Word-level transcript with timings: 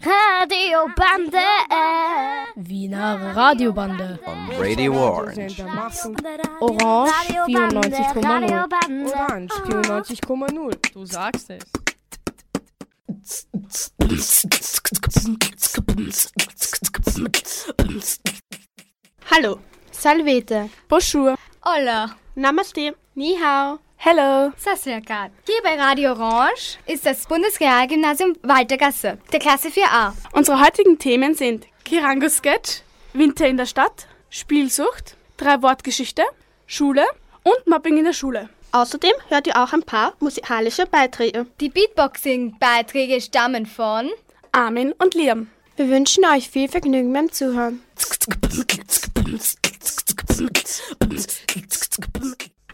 Radiobande. 0.00 1.44
Wiener 2.56 3.34
Radiobande. 3.34 4.18
On 4.26 4.50
Radio 4.58 4.92
Orange. 4.94 5.62
Orange 6.60 7.12
94,0. 7.46 9.12
Orange 9.12 9.54
94,0. 9.64 10.92
Du 10.92 11.06
sagst 11.06 11.50
es. 11.50 11.64
Hallo. 19.30 19.60
Salvete. 19.90 20.70
Bonjour. 20.88 21.36
Hola. 21.64 22.16
Namaste. 22.36 22.94
Ni 23.14 23.36
hao. 23.36 23.78
Hello. 23.98 24.52
Sassriakat. 24.56 25.32
Hier 25.46 25.62
bei 25.62 25.74
Radio 25.80 26.12
Orange 26.12 26.78
ist 26.86 27.04
das 27.04 27.26
Bundesrealgymnasium 27.26 28.34
Waltergasse, 28.42 29.18
der 29.32 29.40
Klasse 29.40 29.68
4a. 29.68 30.12
Unsere 30.32 30.60
heutigen 30.64 30.98
Themen 30.98 31.34
sind 31.34 31.66
Kirango 31.84 32.28
Sketch, 32.28 32.82
Winter 33.14 33.48
in 33.48 33.56
der 33.56 33.66
Stadt, 33.66 34.06
Spielsucht, 34.30 35.16
drei 35.36 35.60
Wortgeschichte, 35.62 36.22
Schule 36.66 37.04
und 37.42 37.66
Mobbing 37.66 37.98
in 37.98 38.04
der 38.04 38.12
Schule. 38.12 38.48
Außerdem 38.70 39.14
hört 39.28 39.46
ihr 39.46 39.56
auch 39.56 39.72
ein 39.72 39.82
paar 39.82 40.12
musikalische 40.20 40.86
Beiträge. 40.86 41.46
Die 41.60 41.70
Beatboxing-Beiträge 41.70 43.20
stammen 43.20 43.66
von 43.66 44.10
Armin 44.52 44.92
und 44.92 45.14
Liam. 45.14 45.48
Wir 45.76 45.88
wünschen 45.88 46.24
euch 46.26 46.48
viel 46.48 46.68
Vergnügen 46.68 47.12
beim 47.12 47.32
Zuhören. 47.32 47.82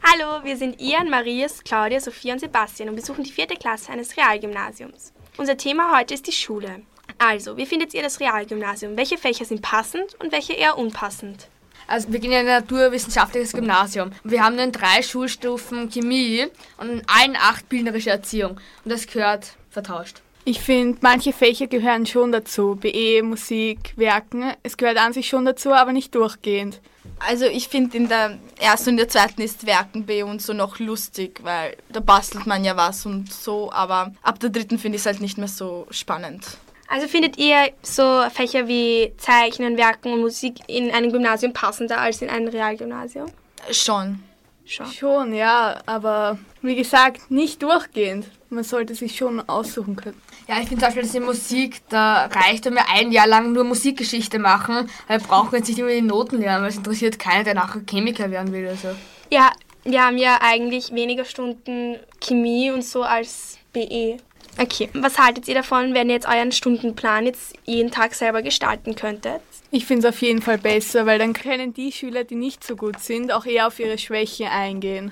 Hallo, 0.04 0.42
wir 0.42 0.56
sind 0.56 0.80
Ian, 0.80 1.08
Marius, 1.08 1.62
Claudia, 1.62 2.00
Sophia 2.00 2.34
und 2.34 2.40
Sebastian 2.40 2.88
und 2.88 2.96
besuchen 2.96 3.22
die 3.22 3.30
vierte 3.30 3.54
Klasse 3.54 3.92
eines 3.92 4.16
Realgymnasiums. 4.16 5.12
Unser 5.36 5.56
Thema 5.56 5.96
heute 5.96 6.12
ist 6.14 6.26
die 6.26 6.32
Schule. 6.32 6.82
Also, 7.18 7.56
wie 7.56 7.66
findet 7.66 7.94
ihr 7.94 8.02
das 8.02 8.18
Realgymnasium? 8.18 8.96
Welche 8.96 9.16
Fächer 9.16 9.44
sind 9.44 9.62
passend 9.62 10.16
und 10.18 10.32
welche 10.32 10.54
eher 10.54 10.76
unpassend? 10.76 11.46
Also 11.86 12.12
wir 12.12 12.18
gehen 12.18 12.32
in 12.32 12.38
ein 12.38 12.46
naturwissenschaftliches 12.46 13.52
Gymnasium. 13.52 14.10
Wir 14.24 14.44
haben 14.44 14.58
in 14.58 14.72
drei 14.72 15.02
Schulstufen 15.02 15.88
Chemie 15.88 16.46
und 16.78 16.90
in 16.90 17.02
allen 17.06 17.36
acht 17.36 17.68
bildnerische 17.68 18.10
Erziehung. 18.10 18.52
Und 18.84 18.92
das 18.92 19.06
gehört 19.06 19.54
vertauscht. 19.70 20.20
Ich 20.44 20.60
finde, 20.60 20.98
manche 21.02 21.32
Fächer 21.32 21.68
gehören 21.68 22.06
schon 22.06 22.32
dazu. 22.32 22.74
BE, 22.74 23.22
Musik, 23.22 23.94
Werken. 23.96 24.52
Es 24.64 24.76
gehört 24.76 24.98
an 24.98 25.12
sich 25.12 25.28
schon 25.28 25.44
dazu, 25.44 25.72
aber 25.72 25.92
nicht 25.92 26.12
durchgehend. 26.16 26.80
Also 27.26 27.46
ich 27.46 27.68
finde 27.68 27.96
in 27.96 28.08
der 28.08 28.38
ersten 28.58 28.90
und 28.90 28.96
der 28.96 29.08
zweiten 29.08 29.42
ist 29.42 29.66
Werken 29.66 30.06
bei 30.06 30.24
uns 30.24 30.46
so 30.46 30.52
noch 30.52 30.78
lustig, 30.78 31.40
weil 31.42 31.76
da 31.90 32.00
bastelt 32.00 32.46
man 32.46 32.64
ja 32.64 32.76
was 32.76 33.06
und 33.06 33.32
so, 33.32 33.70
aber 33.72 34.12
ab 34.22 34.40
der 34.40 34.50
dritten 34.50 34.78
finde 34.78 34.96
ich 34.96 35.02
es 35.02 35.06
halt 35.06 35.20
nicht 35.20 35.38
mehr 35.38 35.48
so 35.48 35.86
spannend. 35.90 36.58
Also 36.88 37.08
findet 37.08 37.38
ihr 37.38 37.72
so 37.82 38.22
Fächer 38.30 38.68
wie 38.68 39.12
Zeichnen, 39.16 39.76
Werken 39.78 40.12
und 40.12 40.20
Musik 40.20 40.56
in 40.66 40.90
einem 40.90 41.10
Gymnasium 41.10 41.52
passender 41.52 41.98
als 41.98 42.20
in 42.20 42.28
einem 42.28 42.48
Realgymnasium? 42.48 43.30
Schon. 43.70 44.22
Schon. 44.64 44.86
Schon, 44.86 45.34
ja, 45.34 45.80
aber 45.86 46.38
wie 46.60 46.76
gesagt, 46.76 47.30
nicht 47.30 47.62
durchgehend. 47.62 48.26
Man 48.50 48.62
sollte 48.62 48.94
sich 48.94 49.16
schon 49.16 49.40
aussuchen 49.48 49.96
können. 49.96 50.20
Ja, 50.48 50.60
ich 50.60 50.68
finde 50.68 50.78
zum 50.78 50.88
Beispiel, 50.88 51.02
dass 51.02 51.14
in 51.14 51.24
Musik, 51.24 51.80
da 51.88 52.26
reicht, 52.26 52.64
wenn 52.64 52.74
wir 52.74 52.88
ein 52.90 53.12
Jahr 53.12 53.26
lang 53.26 53.52
nur 53.52 53.64
Musikgeschichte 53.64 54.38
machen, 54.38 54.90
weil 55.06 55.20
wir 55.20 55.26
brauchen 55.26 55.54
jetzt 55.54 55.68
nicht 55.68 55.78
immer 55.78 55.90
die 55.90 56.02
Noten 56.02 56.40
lernen, 56.40 56.62
weil 56.62 56.70
es 56.70 56.76
interessiert 56.76 57.18
keiner, 57.18 57.44
der 57.44 57.54
nachher 57.54 57.82
Chemiker 57.88 58.30
werden 58.30 58.52
will 58.52 58.64
oder 58.64 58.76
so. 58.76 58.88
Ja, 59.30 59.52
wir 59.84 60.04
haben 60.04 60.18
ja 60.18 60.38
eigentlich 60.40 60.92
weniger 60.92 61.24
Stunden 61.24 61.98
Chemie 62.20 62.70
und 62.70 62.84
so 62.84 63.02
als 63.02 63.58
BE. 63.72 64.18
Okay, 64.60 64.90
was 64.92 65.18
haltet 65.18 65.48
ihr 65.48 65.54
davon, 65.54 65.94
wenn 65.94 66.10
ihr 66.10 66.16
jetzt 66.16 66.28
euren 66.28 66.52
Stundenplan 66.52 67.24
jetzt 67.24 67.54
jeden 67.64 67.90
Tag 67.90 68.14
selber 68.14 68.42
gestalten 68.42 68.94
könntet? 68.94 69.40
Ich 69.70 69.86
finde 69.86 70.06
es 70.06 70.14
auf 70.14 70.20
jeden 70.20 70.42
Fall 70.42 70.58
besser, 70.58 71.06
weil 71.06 71.18
dann 71.18 71.32
können 71.32 71.72
die 71.72 71.90
Schüler, 71.90 72.24
die 72.24 72.34
nicht 72.34 72.62
so 72.62 72.76
gut 72.76 72.98
sind, 73.00 73.32
auch 73.32 73.46
eher 73.46 73.66
auf 73.66 73.78
ihre 73.80 73.96
Schwäche 73.96 74.50
eingehen. 74.50 75.10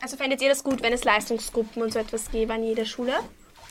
Also 0.00 0.16
fändet 0.16 0.42
ihr 0.42 0.48
das 0.48 0.64
gut, 0.64 0.82
wenn 0.82 0.92
es 0.92 1.04
Leistungsgruppen 1.04 1.80
und 1.80 1.92
so 1.92 2.00
etwas 2.00 2.30
gäbe 2.32 2.54
an 2.54 2.64
jeder 2.64 2.84
Schule? 2.84 3.12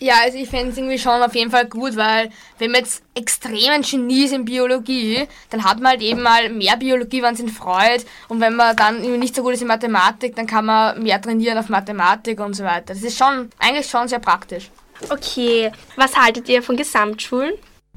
Ja, 0.01 0.15
also 0.23 0.39
ich 0.39 0.49
fände 0.49 0.71
es 0.71 0.77
irgendwie 0.77 0.97
schon 0.97 1.21
auf 1.21 1.35
jeden 1.35 1.51
Fall 1.51 1.67
gut, 1.67 1.95
weil 1.95 2.31
wenn 2.57 2.71
man 2.71 2.81
jetzt 2.81 3.03
extremen 3.13 3.83
Genie 3.83 4.25
ist 4.25 4.33
in 4.33 4.45
Biologie, 4.45 5.27
dann 5.51 5.63
hat 5.63 5.79
man 5.79 5.91
halt 5.91 6.01
eben 6.01 6.23
mal 6.23 6.49
mehr 6.49 6.75
Biologie, 6.75 7.21
wenn 7.21 7.35
es 7.35 7.39
ihn 7.39 7.49
freut. 7.49 8.03
Und 8.27 8.39
wenn 8.39 8.55
man 8.55 8.75
dann 8.75 8.99
nicht 9.19 9.35
so 9.35 9.43
gut 9.43 9.53
ist 9.53 9.61
in 9.61 9.67
Mathematik, 9.67 10.35
dann 10.35 10.47
kann 10.47 10.65
man 10.65 11.03
mehr 11.03 11.21
trainieren 11.21 11.59
auf 11.59 11.69
Mathematik 11.69 12.39
und 12.39 12.55
so 12.55 12.63
weiter. 12.63 12.95
Das 12.95 13.03
ist 13.03 13.15
schon, 13.15 13.51
eigentlich 13.59 13.87
schon 13.87 14.07
sehr 14.07 14.17
praktisch. 14.17 14.71
Okay, 15.11 15.71
was 15.97 16.15
haltet 16.17 16.49
ihr 16.49 16.63
von 16.63 16.77
Gesamtschulen? 16.77 17.53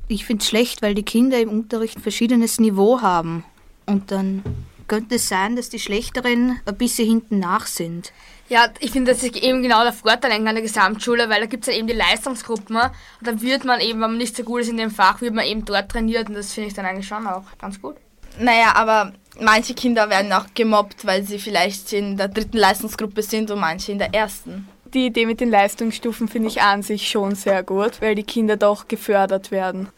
Ich 0.06 0.26
finde 0.26 0.42
es 0.42 0.48
schlecht, 0.48 0.82
weil 0.82 0.94
die 0.94 1.04
Kinder 1.04 1.38
im 1.40 1.48
Unterricht 1.48 1.96
ein 1.96 2.02
verschiedenes 2.02 2.60
Niveau 2.60 3.00
haben. 3.00 3.46
Und 3.86 4.10
dann 4.10 4.42
könnte 4.88 5.14
es 5.14 5.30
sein, 5.30 5.56
dass 5.56 5.70
die 5.70 5.78
Schlechteren 5.78 6.60
ein 6.66 6.76
bisschen 6.76 7.08
hinten 7.08 7.38
nach 7.38 7.66
sind. 7.66 8.12
Ja, 8.48 8.68
ich 8.80 8.90
finde, 8.90 9.12
das 9.12 9.22
ist 9.22 9.36
eben 9.36 9.62
genau 9.62 9.82
der 9.82 9.92
Vorteil 9.92 10.32
an 10.32 10.44
der 10.44 10.60
Gesamtschule, 10.60 11.28
weil 11.30 11.40
da 11.40 11.46
gibt 11.46 11.66
es 11.66 11.72
ja 11.72 11.78
eben 11.78 11.86
die 11.86 11.94
Leistungsgruppen 11.94 12.76
und 12.76 12.92
da 13.22 13.40
wird 13.40 13.64
man 13.64 13.80
eben, 13.80 14.00
wenn 14.00 14.10
man 14.10 14.18
nicht 14.18 14.36
so 14.36 14.42
gut 14.42 14.62
ist 14.62 14.68
in 14.68 14.76
dem 14.76 14.90
Fach, 14.90 15.20
wird 15.22 15.34
man 15.34 15.46
eben 15.46 15.64
dort 15.64 15.90
trainiert 15.90 16.28
und 16.28 16.34
das 16.34 16.52
finde 16.52 16.68
ich 16.68 16.74
dann 16.74 16.84
eigentlich 16.84 17.08
schon 17.08 17.26
auch 17.26 17.44
ganz 17.58 17.80
gut. 17.80 17.96
Naja, 18.38 18.72
aber 18.74 19.12
manche 19.40 19.74
Kinder 19.74 20.10
werden 20.10 20.32
auch 20.32 20.46
gemobbt, 20.54 21.06
weil 21.06 21.22
sie 21.22 21.38
vielleicht 21.38 21.92
in 21.92 22.16
der 22.16 22.28
dritten 22.28 22.58
Leistungsgruppe 22.58 23.22
sind 23.22 23.50
und 23.50 23.60
manche 23.60 23.92
in 23.92 23.98
der 23.98 24.12
ersten. 24.12 24.68
Die 24.92 25.06
Idee 25.06 25.26
mit 25.26 25.40
den 25.40 25.50
Leistungsstufen 25.50 26.28
finde 26.28 26.48
ich 26.48 26.60
an 26.60 26.82
sich 26.82 27.08
schon 27.08 27.34
sehr 27.34 27.62
gut, 27.62 28.00
weil 28.00 28.14
die 28.14 28.22
Kinder 28.22 28.56
doch 28.56 28.88
gefördert 28.88 29.50
werden. 29.50 29.88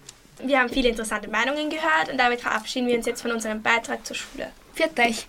Wir 0.42 0.60
haben 0.60 0.68
viele 0.68 0.90
interessante 0.90 1.28
Meinungen 1.28 1.68
gehört 1.68 2.10
und 2.10 2.18
damit 2.18 2.40
verabschieden 2.40 2.86
wir 2.86 2.96
uns 2.96 3.06
jetzt 3.06 3.22
von 3.22 3.32
unserem 3.32 3.62
Beitrag 3.62 4.06
zur 4.06 4.16
Schule. 4.16 4.52
Viert 4.74 4.98
euch! 5.00 5.26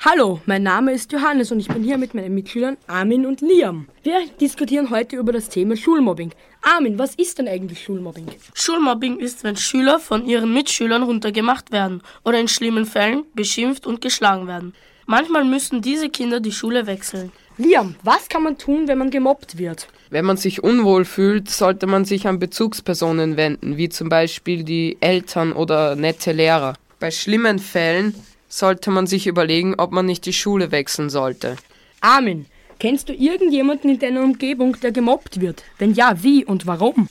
Hallo, 0.00 0.40
mein 0.46 0.62
Name 0.62 0.92
ist 0.92 1.12
Johannes 1.12 1.52
und 1.52 1.60
ich 1.60 1.68
bin 1.68 1.82
hier 1.82 1.98
mit 1.98 2.14
meinen 2.14 2.34
Mitschülern 2.34 2.76
Armin 2.86 3.26
und 3.26 3.40
Liam. 3.40 3.88
Wir 4.02 4.26
diskutieren 4.40 4.90
heute 4.90 5.16
über 5.16 5.32
das 5.32 5.48
Thema 5.48 5.76
Schulmobbing. 5.76 6.32
Armin, 6.60 6.98
was 6.98 7.14
ist 7.14 7.38
denn 7.38 7.48
eigentlich 7.48 7.82
Schulmobbing? 7.84 8.26
Schulmobbing 8.54 9.18
ist, 9.18 9.44
wenn 9.44 9.56
Schüler 9.56 9.98
von 9.98 10.26
ihren 10.26 10.52
Mitschülern 10.52 11.02
runtergemacht 11.02 11.72
werden 11.72 12.02
oder 12.24 12.38
in 12.38 12.48
schlimmen 12.48 12.86
Fällen 12.86 13.24
beschimpft 13.34 13.86
und 13.86 14.00
geschlagen 14.00 14.46
werden. 14.46 14.74
Manchmal 15.06 15.44
müssen 15.44 15.82
diese 15.82 16.08
Kinder 16.08 16.40
die 16.40 16.52
Schule 16.52 16.86
wechseln. 16.86 17.32
Liam, 17.56 17.96
was 18.02 18.28
kann 18.28 18.42
man 18.44 18.58
tun, 18.58 18.88
wenn 18.88 18.98
man 18.98 19.10
gemobbt 19.10 19.58
wird? 19.58 19.88
Wenn 20.12 20.26
man 20.26 20.36
sich 20.36 20.62
unwohl 20.62 21.06
fühlt, 21.06 21.48
sollte 21.48 21.86
man 21.86 22.04
sich 22.04 22.26
an 22.26 22.38
Bezugspersonen 22.38 23.38
wenden, 23.38 23.78
wie 23.78 23.88
zum 23.88 24.10
Beispiel 24.10 24.62
die 24.62 24.98
Eltern 25.00 25.54
oder 25.54 25.96
nette 25.96 26.32
Lehrer. 26.32 26.74
Bei 27.00 27.10
schlimmen 27.10 27.58
Fällen 27.58 28.14
sollte 28.46 28.90
man 28.90 29.06
sich 29.06 29.26
überlegen, 29.26 29.74
ob 29.78 29.90
man 29.90 30.04
nicht 30.04 30.26
die 30.26 30.34
Schule 30.34 30.70
wechseln 30.70 31.08
sollte. 31.08 31.56
Armin, 32.02 32.44
kennst 32.78 33.08
du 33.08 33.14
irgendjemanden 33.14 33.88
in 33.88 33.98
deiner 34.00 34.22
Umgebung, 34.22 34.78
der 34.82 34.92
gemobbt 34.92 35.40
wird? 35.40 35.64
Wenn 35.78 35.94
ja, 35.94 36.22
wie 36.22 36.44
und 36.44 36.66
warum? 36.66 37.08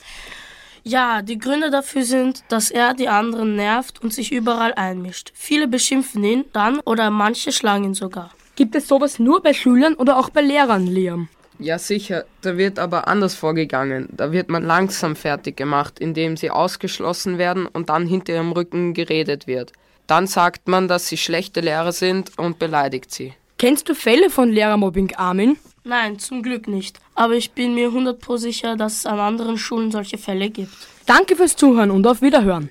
Ja, 0.84 1.22
die 1.22 1.40
Gründe 1.40 1.72
dafür 1.72 2.04
sind, 2.04 2.44
dass 2.50 2.70
er 2.70 2.94
die 2.94 3.08
anderen 3.08 3.56
nervt 3.56 4.00
und 4.00 4.14
sich 4.14 4.30
überall 4.30 4.74
einmischt. 4.74 5.32
Viele 5.34 5.66
beschimpfen 5.66 6.22
ihn 6.22 6.44
dann 6.52 6.78
oder 6.78 7.10
manche 7.10 7.50
schlagen 7.50 7.82
ihn 7.82 7.94
sogar. 7.94 8.30
Gibt 8.54 8.76
es 8.76 8.86
sowas 8.86 9.18
nur 9.18 9.42
bei 9.42 9.54
Schülern 9.54 9.94
oder 9.94 10.18
auch 10.18 10.30
bei 10.30 10.40
Lehrern, 10.40 10.86
Liam? 10.86 11.28
Ja, 11.58 11.78
sicher. 11.78 12.24
Da 12.40 12.56
wird 12.56 12.78
aber 12.78 13.08
anders 13.08 13.34
vorgegangen. 13.34 14.08
Da 14.12 14.32
wird 14.32 14.48
man 14.48 14.64
langsam 14.64 15.16
fertig 15.16 15.56
gemacht, 15.56 15.98
indem 15.98 16.36
sie 16.36 16.50
ausgeschlossen 16.50 17.38
werden 17.38 17.66
und 17.66 17.88
dann 17.88 18.06
hinter 18.06 18.32
ihrem 18.32 18.52
Rücken 18.52 18.94
geredet 18.94 19.46
wird. 19.46 19.72
Dann 20.06 20.26
sagt 20.26 20.68
man, 20.68 20.88
dass 20.88 21.08
sie 21.08 21.16
schlechte 21.16 21.60
Lehrer 21.60 21.92
sind 21.92 22.36
und 22.38 22.58
beleidigt 22.58 23.12
sie. 23.12 23.34
Kennst 23.58 23.88
du 23.88 23.94
Fälle 23.94 24.28
von 24.28 24.50
Lehrermobbing, 24.50 25.14
Armin? 25.14 25.56
Nein, 25.84 26.18
zum 26.18 26.42
Glück 26.42 26.68
nicht. 26.68 26.98
Aber 27.14 27.34
ich 27.34 27.52
bin 27.52 27.74
mir 27.74 27.90
100% 27.90 28.38
sicher, 28.38 28.76
dass 28.76 28.98
es 28.98 29.06
an 29.06 29.20
anderen 29.20 29.58
Schulen 29.58 29.90
solche 29.90 30.18
Fälle 30.18 30.50
gibt. 30.50 30.72
Danke 31.06 31.36
fürs 31.36 31.56
Zuhören 31.56 31.90
und 31.90 32.06
auf 32.06 32.22
Wiederhören. 32.22 32.70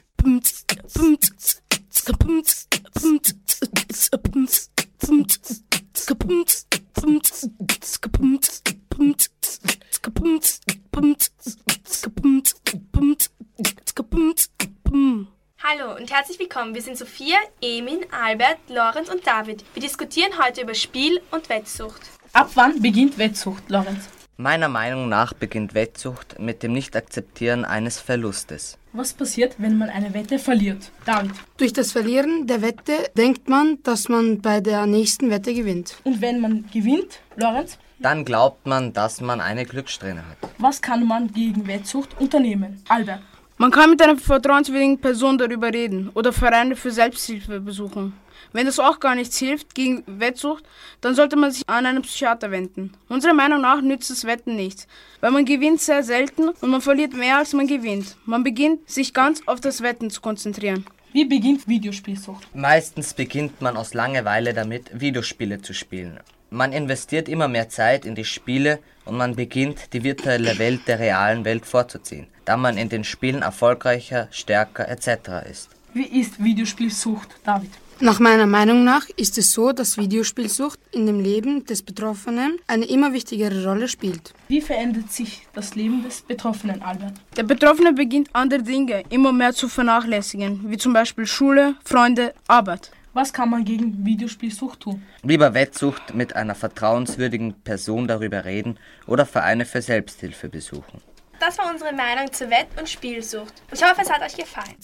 Hallo 15.63 15.95
und 15.95 16.11
herzlich 16.11 16.39
willkommen. 16.39 16.73
Wir 16.73 16.81
sind 16.81 16.97
Sophia, 16.97 17.38
Emin, 17.61 17.99
Albert, 18.11 18.57
Lorenz 18.67 19.09
und 19.09 19.25
David. 19.25 19.63
Wir 19.73 19.81
diskutieren 19.81 20.31
heute 20.43 20.61
über 20.61 20.73
Spiel 20.73 21.21
und 21.31 21.49
Wettsucht. 21.49 22.01
Ab 22.33 22.51
wann 22.55 22.81
beginnt 22.81 23.17
Wettsucht, 23.17 23.69
Lorenz? 23.69 24.09
Meiner 24.37 24.69
Meinung 24.69 25.07
nach 25.07 25.33
beginnt 25.33 25.73
Wettsucht 25.73 26.39
mit 26.39 26.63
dem 26.63 26.73
Nicht-Akzeptieren 26.73 27.63
eines 27.63 27.99
Verlustes. 27.99 28.77
Was 28.93 29.13
passiert, 29.13 29.55
wenn 29.57 29.77
man 29.77 29.89
eine 29.89 30.13
Wette 30.13 30.38
verliert? 30.38 30.91
David. 31.05 31.31
Durch 31.57 31.71
das 31.71 31.93
Verlieren 31.93 32.45
der 32.47 32.61
Wette 32.61 32.93
denkt 33.15 33.47
man, 33.47 33.77
dass 33.83 34.09
man 34.09 34.41
bei 34.41 34.59
der 34.59 34.85
nächsten 34.85 35.29
Wette 35.29 35.53
gewinnt. 35.53 35.95
Und 36.03 36.19
wenn 36.21 36.41
man 36.41 36.65
gewinnt, 36.73 37.19
Lorenz, 37.38 37.77
Dann 37.99 38.25
glaubt 38.25 38.65
man, 38.67 38.91
dass 38.93 39.21
man 39.21 39.39
eine 39.39 39.63
Glückssträhne 39.65 40.23
hat. 40.27 40.38
was 40.57 40.81
kann 40.81 41.07
man 41.07 41.31
gegen 41.31 41.67
Wettsucht 41.67 42.19
unternehmen? 42.19 42.81
Albert. 42.89 43.21
Man 43.57 43.69
kann 43.71 43.91
mit 43.91 44.01
einer 44.01 44.17
vertrauenswürdigen 44.17 44.99
Person 44.99 45.37
darüber 45.37 45.71
reden 45.71 46.09
oder 46.15 46.33
Vereine 46.33 46.75
für 46.75 46.91
Selbsthilfe 46.91 47.59
besuchen. 47.61 48.13
Wenn 48.53 48.65
das 48.65 48.80
auch 48.80 49.00
gar 49.00 49.15
nichts 49.15 49.38
hilft 49.38 49.75
gegen 49.75 50.03
Wettsucht, 50.07 50.65
dann 51.00 51.15
sollte 51.15 51.36
man 51.36 51.51
sich 51.51 51.63
an 51.68 51.86
einen 51.86 52.01
Psychiater 52.01 52.51
wenden. 52.51 52.92
Unserer 53.07 53.33
Meinung 53.33 53.62
nach 53.62 53.81
nützt 53.81 54.09
das 54.09 54.25
Wetten 54.25 54.56
nichts, 54.56 54.88
weil 55.21 55.31
man 55.31 55.45
gewinnt 55.45 55.81
sehr 55.81 56.03
selten 56.03 56.50
und 56.50 56.69
man 56.69 56.81
verliert 56.81 57.13
mehr 57.13 57.38
als 57.38 57.53
man 57.53 57.68
gewinnt. 57.68 58.18
Man 58.25 58.44
beginnt 58.44 58.89
sich 58.89 59.13
ganz 59.13 59.42
auf 59.45 59.62
das 59.62 59.81
Wetten 59.81 60.09
zu 60.09 60.21
konzentrieren. 60.21 60.86
Wie 61.13 61.25
beginnt 61.25 61.68
Videospielsucht? 61.68 62.48
Meistens 62.56 63.13
beginnt 63.13 63.62
man 63.62 63.75
aus 63.75 63.94
Langeweile 63.94 64.54
damit, 64.54 64.89
Videospiele 64.94 65.62
zu 65.62 65.74
spielen. 65.74 66.19
Man 66.50 66.74
investiert 66.74 67.30
immer 67.30 67.47
mehr 67.47 67.69
Zeit 67.69 68.06
in 68.06 68.15
die 68.15 68.25
Spiele 68.25 68.80
und 69.06 69.15
man 69.15 69.36
beginnt, 69.36 69.94
die 69.94 70.04
virtuelle 70.04 70.59
Welt 70.59 70.88
der 70.88 71.00
realen 71.00 71.45
Welt 71.45 71.65
vorzuziehen, 71.65 72.27
da 72.44 72.57
man 72.57 72.77
in 72.77 72.89
den 72.89 73.06
Spielen 73.06 73.42
erfolgreicher, 73.42 74.27
stärker 74.31 74.88
etc. 74.89 75.50
ist. 75.50 75.69
Wie 75.93 76.21
ist 76.21 76.41
Videospielsucht, 76.41 77.27
David? 77.43 77.71
Nach 77.99 78.19
meiner 78.19 78.47
Meinung 78.47 78.85
nach 78.85 79.09
ist 79.17 79.38
es 79.38 79.51
so, 79.51 79.73
dass 79.73 79.97
Videospielsucht 79.97 80.79
in 80.91 81.05
dem 81.05 81.19
Leben 81.19 81.65
des 81.65 81.83
Betroffenen 81.83 82.57
eine 82.65 82.85
immer 82.85 83.11
wichtigere 83.11 83.65
Rolle 83.65 83.89
spielt. 83.89 84.33
Wie 84.47 84.61
verändert 84.61 85.11
sich 85.11 85.45
das 85.53 85.75
Leben 85.75 86.01
des 86.01 86.21
Betroffenen, 86.21 86.81
Albert? 86.81 87.13
Der 87.35 87.43
Betroffene 87.43 87.91
beginnt 87.91 88.29
andere 88.31 88.63
Dinge 88.63 89.03
immer 89.09 89.33
mehr 89.33 89.53
zu 89.53 89.67
vernachlässigen, 89.67 90.61
wie 90.71 90.77
zum 90.77 90.93
Beispiel 90.93 91.27
Schule, 91.27 91.75
Freunde, 91.83 92.33
Arbeit. 92.47 92.91
Was 93.13 93.33
kann 93.33 93.49
man 93.49 93.65
gegen 93.65 94.05
Videospielsucht 94.05 94.79
tun? 94.79 95.03
Lieber 95.23 95.53
Wettsucht 95.53 96.13
mit 96.15 96.37
einer 96.37 96.55
vertrauenswürdigen 96.55 97.53
Person 97.63 98.07
darüber 98.07 98.45
reden 98.45 98.79
oder 99.05 99.25
Vereine 99.25 99.65
für 99.65 99.81
Selbsthilfe 99.81 100.47
besuchen. 100.47 101.01
Das 101.41 101.57
war 101.57 101.71
unsere 101.71 101.91
Meinung 101.91 102.31
zur 102.31 102.49
Wett- 102.49 102.79
und 102.79 102.87
Spielsucht. 102.87 103.53
Ich 103.73 103.83
hoffe, 103.83 104.01
es 104.01 104.09
hat 104.11 104.21
euch 104.21 104.37
gefallen. 104.37 104.75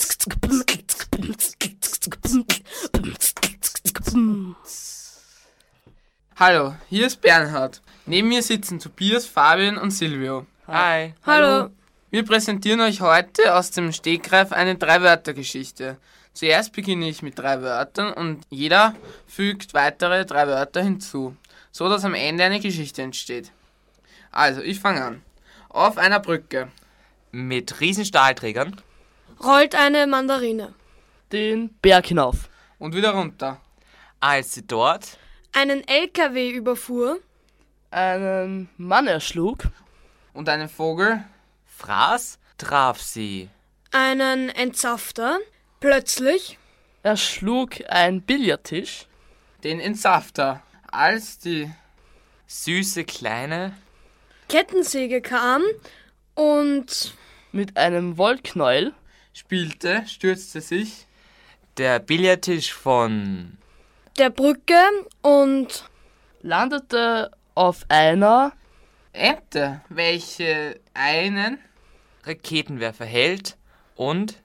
Hallo, 6.35 6.75
hier 6.89 7.07
ist 7.07 7.21
Bernhard. 7.21 7.81
Neben 8.05 8.27
mir 8.27 8.43
sitzen 8.43 8.79
Tobias, 8.79 9.25
Fabian 9.25 9.77
und 9.77 9.89
Silvio. 9.89 10.45
Hi. 10.67 11.15
Hallo. 11.25 11.71
Wir 12.11 12.23
präsentieren 12.23 12.81
euch 12.81 13.01
heute 13.01 13.55
aus 13.55 13.71
dem 13.71 13.91
Stegreif 13.91 14.51
eine 14.51 14.75
Drei-Wörter-Geschichte. 14.75 15.97
Zuerst 16.33 16.73
beginne 16.73 17.09
ich 17.09 17.23
mit 17.23 17.39
drei 17.39 17.63
Wörtern 17.63 18.13
und 18.13 18.43
jeder 18.51 18.93
fügt 19.25 19.73
weitere 19.73 20.23
drei 20.23 20.47
Wörter 20.47 20.83
hinzu, 20.83 21.35
so 21.71 21.89
dass 21.89 22.05
am 22.05 22.13
Ende 22.13 22.43
eine 22.43 22.59
Geschichte 22.59 23.01
entsteht. 23.01 23.51
Also, 24.31 24.61
ich 24.61 24.79
fange 24.79 25.03
an. 25.03 25.23
Auf 25.69 25.97
einer 25.97 26.19
Brücke. 26.19 26.67
Mit 27.31 27.81
Riesenstahlträgern. 27.81 28.79
Rollt 29.43 29.73
eine 29.73 30.05
Mandarine. 30.05 30.75
Den 31.31 31.69
Berg 31.81 32.07
hinauf. 32.07 32.49
Und 32.79 32.95
wieder 32.95 33.11
runter. 33.11 33.59
Als 34.19 34.53
sie 34.53 34.65
dort 34.65 35.17
Einen 35.53 35.87
LKW 35.87 36.51
überfuhr. 36.51 37.19
Einen 37.91 38.69
Mann 38.77 39.07
erschlug. 39.07 39.63
Und 40.33 40.49
einen 40.49 40.69
Vogel 40.69 41.23
fraß, 41.65 42.39
traf 42.57 43.01
sie. 43.01 43.49
Einen 43.91 44.49
Entsafter. 44.49 45.39
Plötzlich. 45.79 46.57
Er 47.03 47.17
schlug 47.17 47.75
ein 47.89 48.21
Billardtisch. 48.21 49.07
Den 49.63 49.79
Entsafter. 49.79 50.61
Als 50.91 51.39
die 51.39 51.69
süße 52.47 53.03
kleine 53.03 53.73
Kettensäge 54.47 55.21
kam 55.21 55.61
und 56.35 57.13
mit 57.51 57.75
einem 57.75 58.17
Wollknäuel 58.17 58.93
spielte, 59.33 60.05
stürzte 60.07 60.61
sich 60.61 61.06
der 61.77 61.99
Billardtisch 61.99 62.73
von 62.73 63.57
der 64.17 64.29
Brücke 64.29 64.79
und 65.21 65.85
landete 66.41 67.31
auf 67.55 67.85
einer 67.89 68.53
Ente, 69.13 69.81
welche 69.89 70.79
einen 70.93 71.59
Raketenwerfer 72.23 73.05
hält 73.05 73.57
und 73.95 74.41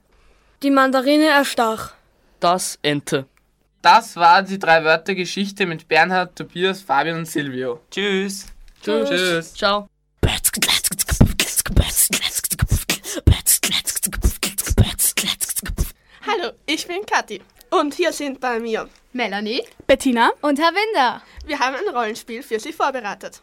die 0.62 0.70
Mandarine 0.70 1.26
erstach. 1.26 1.94
Das 2.40 2.78
Ente. 2.82 3.26
Das 3.80 4.16
war 4.16 4.42
die 4.42 4.58
drei 4.58 4.84
Wörter 4.84 5.14
Geschichte 5.14 5.66
mit 5.66 5.88
Bernhard, 5.88 6.36
Tobias, 6.36 6.82
Fabian 6.82 7.18
und 7.18 7.26
Silvio. 7.26 7.80
Tschüss. 7.90 8.46
Tschüss. 8.82 9.08
Tschüss. 9.08 9.54
Ciao. 9.54 9.88
Hallo, 16.24 16.52
ich 16.66 16.86
bin 16.86 17.01
Kathi. 17.12 17.42
Und 17.70 17.92
hier 17.94 18.10
sind 18.10 18.40
bei 18.40 18.58
mir 18.58 18.88
Melanie, 19.12 19.62
Bettina 19.86 20.30
und 20.40 20.58
Havinda. 20.58 21.22
Wir 21.44 21.58
haben 21.58 21.76
ein 21.76 21.94
Rollenspiel 21.94 22.42
für 22.42 22.58
Sie 22.58 22.72
vorbereitet. 22.72 23.42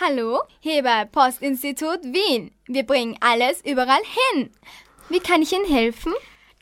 Hallo, 0.00 0.42
hier 0.58 0.82
bei 0.82 1.04
Postinstitut 1.04 2.02
Wien. 2.02 2.50
Wir 2.66 2.82
bringen 2.82 3.16
alles 3.20 3.60
überall 3.64 4.02
hin. 4.32 4.50
Wie 5.08 5.20
kann 5.20 5.42
ich 5.42 5.52
Ihnen 5.52 5.72
helfen? 5.72 6.12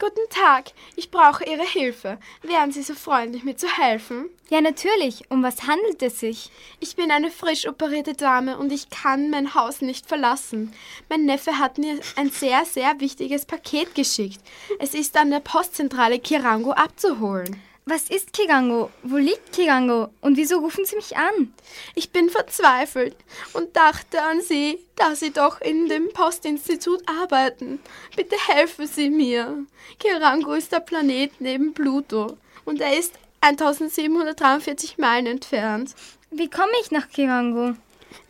Guten 0.03 0.29
Tag, 0.31 0.73
ich 0.97 1.13
brauche 1.13 1.45
Ihre 1.45 1.63
Hilfe. 1.63 2.19
Wären 2.43 2.73
Sie 2.73 2.83
so 2.83 2.93
freundlich, 2.93 3.45
mir 3.45 3.57
zu 3.57 3.69
helfen? 3.69 4.31
Ja, 4.51 4.61
natürlich. 4.61 5.31
Um 5.31 5.45
was 5.45 5.69
handelt 5.69 6.03
es 6.03 6.19
sich? 6.19 6.51
Ich 6.81 6.97
bin 6.97 7.13
eine 7.13 7.31
frisch 7.31 7.69
operierte 7.69 8.15
Dame 8.15 8.59
und 8.59 8.73
ich 8.73 8.91
kann 8.91 9.31
mein 9.31 9.55
Haus 9.55 9.81
nicht 9.81 10.09
verlassen. 10.09 10.73
Mein 11.09 11.25
Neffe 11.25 11.61
hat 11.61 11.79
mir 11.79 12.01
ein 12.17 12.31
sehr, 12.31 12.65
sehr 12.65 12.99
wichtiges 12.99 13.47
Paket 13.47 13.95
geschickt. 13.95 14.41
Es 14.81 14.95
ist 14.95 15.17
an 15.17 15.31
der 15.31 15.39
Postzentrale 15.39 16.19
Kirango 16.19 16.73
abzuholen. 16.73 17.63
Was 17.85 18.11
ist 18.11 18.33
Kirango? 18.33 18.91
Wo 19.03 19.17
liegt 19.17 19.53
Kirango? 19.53 20.11
Und 20.21 20.37
wieso 20.37 20.59
rufen 20.59 20.85
Sie 20.85 20.95
mich 20.95 21.17
an? 21.17 21.53
Ich 21.97 22.11
bin 22.11 22.31
verzweifelt 22.31 23.17
und 23.55 23.75
dachte 23.77 24.23
an 24.23 24.41
Sie, 24.41 24.79
da 24.95 25.17
Sie 25.17 25.33
doch 25.33 25.61
in 25.61 25.89
dem 25.89 26.09
Postinstitut 26.13 27.03
arbeiten. 27.09 27.81
Bitte 28.15 28.37
helfen 28.47 28.87
Sie 28.87 29.11
mir. 29.11 29.67
Kirango 29.99 30.53
ist 30.53 30.71
der 30.71 30.79
Planet 30.79 31.33
neben 31.41 31.75
Pluto 31.75 32.37
und 32.65 32.81
er 32.81 32.97
ist 32.97 33.15
1743 33.41 34.99
Meilen 34.99 35.27
entfernt. 35.27 35.97
Wie 36.31 36.49
komme 36.49 36.73
ich 36.83 36.93
nach 36.93 37.09
Kirango? 37.09 37.75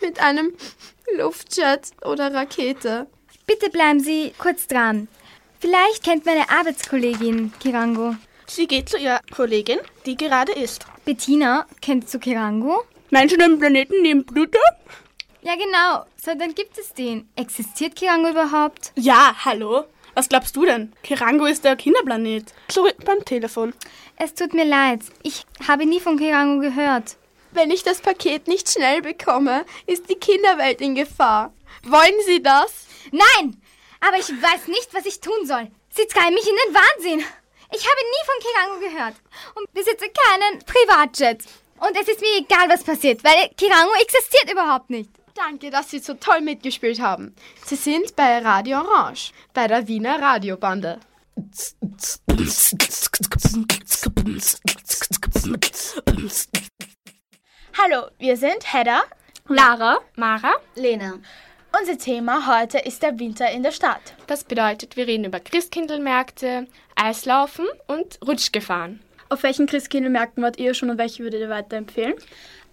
Mit 0.01 0.19
einem 0.21 0.55
Luftjet 1.19 1.91
oder 2.03 2.33
Rakete. 2.33 3.07
Bitte 3.47 3.69
bleiben 3.69 4.01
Sie 4.01 4.33
kurz 4.39 4.67
dran. 4.67 5.09
Vielleicht 5.61 6.05
kennt 6.05 6.25
meine 6.25 6.49
Arbeitskollegin 6.49 7.53
Kirango. 7.61 8.17
Sie 8.55 8.67
geht 8.67 8.91
zu 8.91 8.99
ihrer 8.99 9.21
Kollegin, 9.35 9.79
die 10.05 10.15
gerade 10.15 10.53
ist. 10.53 10.85
Bettina, 11.07 11.67
kennst 11.81 12.13
du 12.13 12.19
Kirango? 12.19 12.85
Meinst 13.09 13.35
du 13.35 13.39
den 13.39 13.59
Planeten 13.59 14.03
neben 14.03 14.27
Pluto? 14.27 14.59
Ja, 15.41 15.55
genau. 15.55 16.05
So, 16.23 16.35
dann 16.39 16.55
gibt 16.55 16.77
es 16.77 16.93
den. 16.93 17.31
Existiert 17.35 17.97
Kirango 17.97 18.29
überhaupt? 18.29 18.93
Ja, 18.95 19.35
hallo. 19.43 19.85
Was 20.13 20.29
glaubst 20.29 20.55
du 20.55 20.67
denn? 20.67 20.93
Kirango 21.03 21.47
ist 21.47 21.65
der 21.65 21.77
Kinderplanet. 21.77 22.53
Zurück 22.69 22.97
beim 23.07 23.25
Telefon. 23.25 23.73
Es 24.17 24.35
tut 24.35 24.53
mir 24.53 24.67
leid. 24.67 25.01
Ich 25.23 25.47
habe 25.67 25.87
nie 25.87 26.01
von 26.01 26.19
Kirango 26.19 26.61
gehört. 26.61 27.17
Wenn 27.53 27.71
ich 27.71 27.85
das 27.85 28.03
Paket 28.03 28.49
nicht 28.49 28.69
schnell 28.69 29.01
bekomme, 29.01 29.65
ist 29.87 30.11
die 30.11 30.17
Kinderwelt 30.17 30.83
in 30.83 30.95
Gefahr. 30.95 31.55
Wollen 31.85 32.21
Sie 32.27 32.43
das? 32.43 32.87
Nein! 33.13 33.63
Aber 34.01 34.19
ich 34.19 34.29
weiß 34.29 34.69
nicht, 34.69 34.93
was 34.93 35.07
ich 35.07 35.21
tun 35.21 35.47
soll. 35.47 35.71
Sie 35.89 36.07
treiben 36.07 36.35
mich 36.35 36.47
in 36.47 36.57
den 36.67 36.75
Wahnsinn. 36.75 37.25
Ich 37.75 37.87
habe 37.87 38.01
nie 38.05 38.25
von 38.27 38.39
Kirango 38.43 38.81
gehört 38.81 39.15
und 39.55 39.73
besitze 39.73 40.07
keinen 40.11 40.59
Privatjet. 40.61 41.43
Und 41.79 41.97
es 42.01 42.07
ist 42.07 42.21
mir 42.21 42.39
egal, 42.39 42.69
was 42.69 42.85
passiert, 42.85 43.25
weil 43.25 43.49
Kirango 43.57 43.93
existiert 44.01 44.53
überhaupt 44.53 44.91
nicht. 44.91 45.11
Danke, 45.35 45.71
dass 45.71 45.91
Sie 45.91 45.99
so 45.99 46.15
toll 46.15 46.43
mitgespielt 46.43 47.01
haben. 47.01 47.35
Sie 47.65 47.77
sind 47.77 48.15
bei 48.15 48.39
Radio 48.39 48.81
Orange, 48.81 49.33
bei 49.55 49.67
der 49.67 49.89
Wiener 49.89 50.21
Radiobande. 50.21 51.01
Hallo, 57.79 58.11
wir 58.19 58.37
sind 58.37 58.73
Hedda, 58.73 59.03
Lara, 59.49 59.99
Mara, 60.17 60.55
Lena. 60.75 61.15
Unser 61.81 61.97
Thema 61.97 62.47
heute 62.47 62.79
ist 62.79 63.03
der 63.03 63.19
Winter 63.19 63.51
in 63.51 63.63
der 63.63 63.73
Stadt. 63.73 64.15
Das 64.27 64.45
bedeutet, 64.45 64.97
wir 64.97 65.07
reden 65.07 65.25
über 65.25 65.41
Christkindlmärkte, 65.41 66.67
Eislaufen 66.97 67.65
und 67.87 68.19
Rutschgefahren. 68.27 69.01
Auf 69.31 69.43
welchen 69.43 69.67
Christkindlmärkten 69.67 70.43
wart 70.43 70.59
ihr 70.59 70.75
schon 70.75 70.91
und 70.91 70.99
welche 70.99 71.23
würdet 71.23 71.41
ihr 71.41 71.49
weiterempfehlen? 71.49 72.13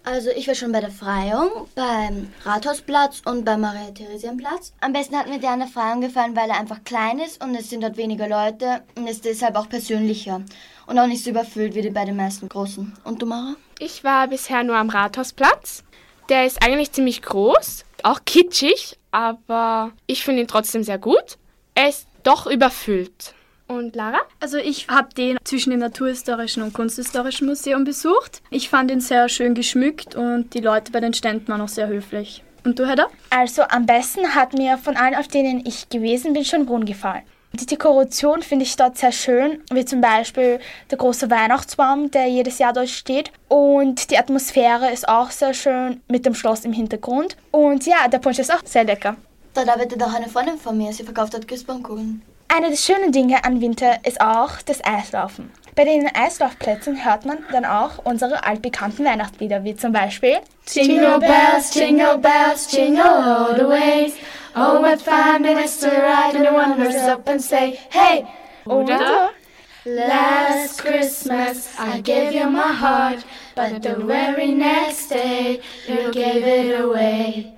Also 0.04 0.28
ich 0.30 0.46
war 0.48 0.54
schon 0.54 0.72
bei 0.72 0.80
der 0.80 0.90
Freiung, 0.90 1.66
beim 1.74 2.32
Rathausplatz 2.44 3.22
und 3.24 3.44
beim 3.44 3.62
Maria-Theresien-Platz. 3.62 4.74
Am 4.80 4.92
besten 4.92 5.16
hat 5.16 5.28
mir 5.28 5.38
der 5.38 5.50
an 5.50 5.60
der 5.60 5.68
Freiung 5.68 6.02
gefallen, 6.02 6.36
weil 6.36 6.50
er 6.50 6.60
einfach 6.60 6.84
klein 6.84 7.20
ist 7.20 7.42
und 7.42 7.54
es 7.54 7.70
sind 7.70 7.82
dort 7.82 7.96
weniger 7.96 8.28
Leute 8.28 8.82
und 8.96 9.08
ist 9.08 9.24
deshalb 9.24 9.56
auch 9.56 9.68
persönlicher 9.68 10.42
und 10.86 10.98
auch 10.98 11.06
nicht 11.06 11.24
so 11.24 11.30
überfüllt 11.30 11.74
wie 11.74 11.88
bei 11.88 12.04
den 12.04 12.16
meisten 12.16 12.50
großen. 12.50 12.92
Und 13.04 13.22
du, 13.22 13.26
Mara? 13.26 13.56
Ich 13.78 14.04
war 14.04 14.28
bisher 14.28 14.62
nur 14.62 14.76
am 14.76 14.90
Rathausplatz. 14.90 15.84
Der 16.28 16.46
ist 16.46 16.62
eigentlich 16.62 16.92
ziemlich 16.92 17.22
groß, 17.22 17.84
auch 18.04 18.20
kitschig, 18.24 18.98
aber 19.10 19.92
ich 20.06 20.24
finde 20.24 20.42
ihn 20.42 20.48
trotzdem 20.48 20.82
sehr 20.82 20.98
gut. 20.98 21.38
Er 21.74 21.88
ist 21.88 22.06
doch 22.22 22.46
überfüllt. 22.46 23.34
Und 23.66 23.94
Lara? 23.94 24.18
Also 24.40 24.56
ich 24.56 24.88
habe 24.88 25.14
den 25.14 25.38
zwischen 25.44 25.70
dem 25.70 25.78
Naturhistorischen 25.78 26.62
und 26.62 26.72
Kunsthistorischen 26.72 27.46
Museum 27.46 27.84
besucht. 27.84 28.42
Ich 28.50 28.68
fand 28.68 28.90
ihn 28.90 29.00
sehr 29.00 29.28
schön 29.28 29.54
geschmückt 29.54 30.16
und 30.16 30.54
die 30.54 30.60
Leute 30.60 30.90
bei 30.90 30.98
den 30.98 31.14
Ständen 31.14 31.46
waren 31.48 31.60
auch 31.60 31.68
sehr 31.68 31.86
höflich. 31.86 32.42
Und 32.64 32.78
du, 32.78 32.86
Hedda? 32.86 33.06
Also 33.30 33.62
am 33.62 33.86
besten 33.86 34.34
hat 34.34 34.54
mir 34.54 34.76
von 34.76 34.96
allen, 34.96 35.14
auf 35.14 35.28
denen 35.28 35.64
ich 35.64 35.88
gewesen 35.88 36.32
bin, 36.32 36.44
schon 36.44 36.66
Brunn 36.66 36.84
gefallen. 36.84 37.22
Die 37.52 37.66
Dekoration 37.66 38.42
finde 38.42 38.64
ich 38.64 38.76
dort 38.76 38.96
sehr 38.96 39.10
schön, 39.10 39.62
wie 39.72 39.84
zum 39.84 40.00
Beispiel 40.00 40.60
der 40.90 40.98
große 40.98 41.30
Weihnachtsbaum, 41.30 42.10
der 42.10 42.26
jedes 42.26 42.58
Jahr 42.58 42.72
dort 42.72 42.88
steht. 42.88 43.32
Und 43.48 44.10
die 44.10 44.18
Atmosphäre 44.18 44.92
ist 44.92 45.08
auch 45.08 45.30
sehr 45.30 45.52
schön 45.52 46.00
mit 46.06 46.24
dem 46.26 46.34
Schloss 46.34 46.64
im 46.64 46.72
Hintergrund. 46.72 47.36
Und 47.50 47.86
ja, 47.86 48.06
der 48.06 48.18
Punsch 48.18 48.38
ist 48.38 48.52
auch 48.52 48.60
sehr 48.64 48.84
lecker. 48.84 49.16
Dort 49.52 49.68
arbeitet 49.68 50.00
auch 50.02 50.14
eine 50.14 50.28
Freundin 50.28 50.58
von 50.58 50.78
mir, 50.78 50.92
sie 50.92 51.02
verkauft 51.02 51.34
dort 51.34 51.48
Christbaumkugeln. 51.48 52.22
Eine 52.48 52.70
der 52.70 52.76
schönen 52.76 53.10
Dinge 53.12 53.44
an 53.44 53.60
Winter 53.60 53.98
ist 54.04 54.20
auch 54.20 54.62
das 54.64 54.84
Eislaufen. 54.84 55.50
Bei 55.76 55.84
den 55.84 56.08
Eislaufplätzen 56.14 57.04
hört 57.04 57.24
man 57.24 57.38
dann 57.52 57.64
auch 57.64 58.04
unsere 58.04 58.44
altbekannten 58.44 59.04
Weihnachtslieder, 59.04 59.62
wie 59.64 59.76
zum 59.76 59.92
Beispiel 59.92 60.38
Jingle 60.68 61.18
bells, 61.20 61.74
jingle 61.74 62.18
bells, 62.18 62.72
jingle 62.72 63.02
all 63.02 63.56
the 63.56 63.66
way. 63.66 64.12
Oh, 64.54 64.80
what 64.80 65.00
fun 65.00 65.44
it 65.44 65.56
is 65.58 65.76
to 65.78 65.88
ride 65.88 66.34
in 66.34 66.46
a 66.46 66.52
one-horse 66.52 67.08
open 67.08 67.40
sleigh. 67.40 67.78
Hey! 67.90 68.26
Oder 68.66 69.30
Last 69.86 70.80
Christmas 70.82 71.78
I 71.78 72.02
gave 72.02 72.34
you 72.34 72.50
my 72.50 72.72
heart, 72.72 73.24
but 73.54 73.82
the 73.82 73.96
very 73.96 74.52
next 74.52 75.08
day 75.08 75.62
you 75.88 76.12
gave 76.12 76.44
it 76.44 76.78
away. 76.78 77.54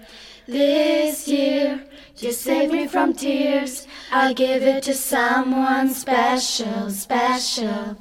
This 0.46 1.26
year 1.26 1.82
you 2.18 2.30
saved 2.30 2.72
me 2.72 2.86
from 2.86 3.14
tears. 3.14 3.88
I'll 4.12 4.34
give 4.34 4.62
it 4.62 4.84
to 4.84 4.94
someone 4.94 5.88
special, 5.90 6.90
special. 6.90 7.96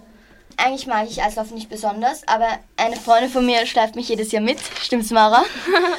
Eigentlich 0.63 0.85
mag 0.87 1.07
ich 1.09 1.21
Eislaufen 1.23 1.55
nicht 1.55 1.69
besonders, 1.69 2.27
aber 2.27 2.47
eine 2.77 2.95
Freundin 2.95 3.31
von 3.31 3.45
mir 3.45 3.65
schleift 3.65 3.95
mich 3.95 4.09
jedes 4.09 4.31
Jahr 4.31 4.43
mit. 4.43 4.59
Stimmt's, 4.81 5.09
Mara? 5.09 5.43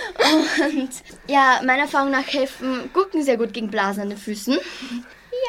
Und 0.70 0.90
ja, 1.26 1.60
meiner 1.64 1.82
Erfahrung 1.82 2.10
nach 2.10 2.26
helfen 2.26 2.90
Gurken 2.92 3.22
sehr 3.22 3.36
gut 3.36 3.52
gegen 3.52 3.70
Blasen 3.70 4.02
an 4.02 4.10
den 4.10 4.18
Füßen. 4.18 4.58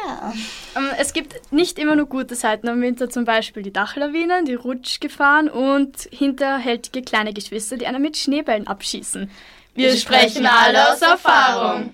Ja. 0.06 0.34
Ähm, 0.76 0.90
es 0.98 1.14
gibt 1.14 1.52
nicht 1.52 1.78
immer 1.78 1.96
nur 1.96 2.08
gute 2.08 2.36
Seiten 2.36 2.68
am 2.68 2.82
Winter, 2.82 3.10
zum 3.10 3.26
Beispiel 3.26 3.62
die 3.62 3.74
Dachlawinen, 3.74 4.46
die 4.46 4.56
Rutschgefahren 4.56 5.50
und 5.50 6.08
hinterhältige 6.12 7.04
kleine 7.04 7.34
Geschwister, 7.34 7.78
die 7.78 7.86
einer 7.86 8.00
mit 8.00 8.18
Schneebällen 8.18 8.68
abschießen. 8.68 9.30
Wir 9.76 9.96
sprechen 9.96 10.46
alle 10.46 10.92
aus 10.92 11.02
Erfahrung. 11.02 11.94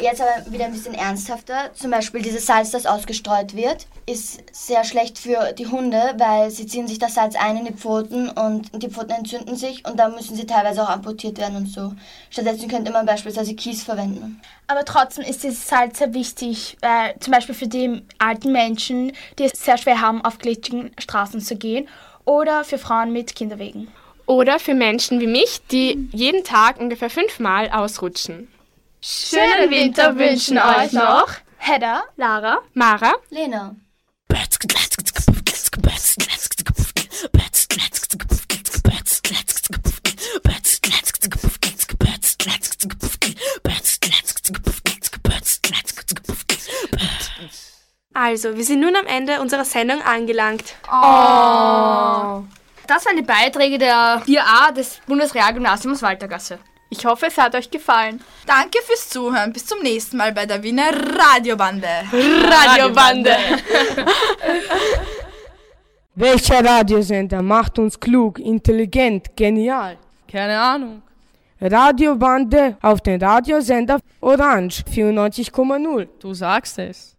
Jetzt 0.00 0.20
aber 0.20 0.52
wieder 0.52 0.66
ein 0.66 0.72
bisschen 0.72 0.94
ernsthafter. 0.94 1.70
Zum 1.74 1.90
Beispiel 1.90 2.22
dieses 2.22 2.46
Salz, 2.46 2.70
das 2.70 2.86
ausgestreut 2.86 3.56
wird, 3.56 3.86
ist 4.06 4.42
sehr 4.52 4.84
schlecht 4.84 5.18
für 5.18 5.52
die 5.52 5.66
Hunde, 5.66 6.14
weil 6.18 6.50
sie 6.50 6.66
ziehen 6.66 6.86
sich 6.86 7.00
das 7.00 7.14
Salz 7.14 7.34
ein 7.34 7.56
in 7.56 7.64
die 7.64 7.72
Pfoten 7.72 8.30
und 8.30 8.70
die 8.80 8.88
Pfoten 8.88 9.10
entzünden 9.10 9.56
sich 9.56 9.84
und 9.86 9.96
dann 9.96 10.14
müssen 10.14 10.36
sie 10.36 10.46
teilweise 10.46 10.84
auch 10.84 10.88
amputiert 10.88 11.38
werden 11.38 11.56
und 11.56 11.66
so. 11.66 11.92
Stattdessen 12.30 12.68
könnte 12.68 12.92
man 12.92 13.06
beispielsweise 13.06 13.54
Kies 13.54 13.82
verwenden. 13.82 14.40
Aber 14.68 14.84
trotzdem 14.84 15.24
ist 15.24 15.42
dieses 15.42 15.66
Salz 15.66 15.98
sehr 15.98 16.14
wichtig, 16.14 16.76
weil 16.80 17.16
zum 17.18 17.32
Beispiel 17.32 17.54
für 17.56 17.68
die 17.68 18.02
alten 18.18 18.52
Menschen, 18.52 19.12
die 19.38 19.44
es 19.44 19.52
sehr 19.52 19.78
schwer 19.78 20.00
haben, 20.00 20.24
auf 20.24 20.38
glitschigen 20.38 20.92
Straßen 20.98 21.40
zu 21.40 21.56
gehen 21.56 21.88
oder 22.24 22.62
für 22.62 22.78
Frauen 22.78 23.12
mit 23.12 23.34
Kinderwegen. 23.34 23.88
Oder 24.26 24.58
für 24.58 24.74
Menschen 24.74 25.20
wie 25.20 25.26
mich, 25.26 25.60
die 25.72 26.08
jeden 26.12 26.44
Tag 26.44 26.78
ungefähr 26.78 27.10
fünfmal 27.10 27.70
ausrutschen. 27.70 28.48
Schönen 29.00 29.70
Winter 29.70 30.16
wünschen 30.16 30.58
euch 30.58 30.92
noch 30.92 31.28
Hedda, 31.58 32.02
Lara, 32.16 32.58
Mara, 32.74 33.14
Lena. 33.30 33.76
Also, 48.14 48.56
wir 48.56 48.64
sind 48.64 48.80
nun 48.80 48.96
am 48.96 49.06
Ende 49.06 49.40
unserer 49.40 49.64
Sendung 49.64 50.02
angelangt. 50.02 50.74
Oh. 50.86 52.42
Das 52.88 53.06
waren 53.06 53.16
die 53.16 53.22
Beiträge 53.22 53.78
der 53.78 54.22
4a 54.26 54.72
des 54.72 55.00
Bundesrealgymnasiums 55.06 56.02
Waltergasse. 56.02 56.58
Ich 56.90 57.04
hoffe, 57.04 57.26
es 57.26 57.36
hat 57.36 57.54
euch 57.54 57.70
gefallen. 57.70 58.20
Danke 58.46 58.78
fürs 58.84 59.10
Zuhören. 59.10 59.52
Bis 59.52 59.66
zum 59.66 59.80
nächsten 59.80 60.16
Mal 60.16 60.32
bei 60.32 60.46
der 60.46 60.62
Wiener 60.62 60.90
Radiobande. 60.90 61.86
Radiobande. 62.12 63.36
Welcher 66.14 66.64
Radiosender 66.64 67.42
macht 67.42 67.78
uns 67.78 68.00
klug, 68.00 68.38
intelligent, 68.38 69.36
genial? 69.36 69.98
Keine 70.30 70.58
Ahnung. 70.58 71.02
Radiobande 71.60 72.76
auf 72.80 73.00
den 73.02 73.22
Radiosender 73.22 74.00
Orange 74.20 74.82
94,0. 74.84 76.08
Du 76.18 76.32
sagst 76.32 76.78
es. 76.78 77.16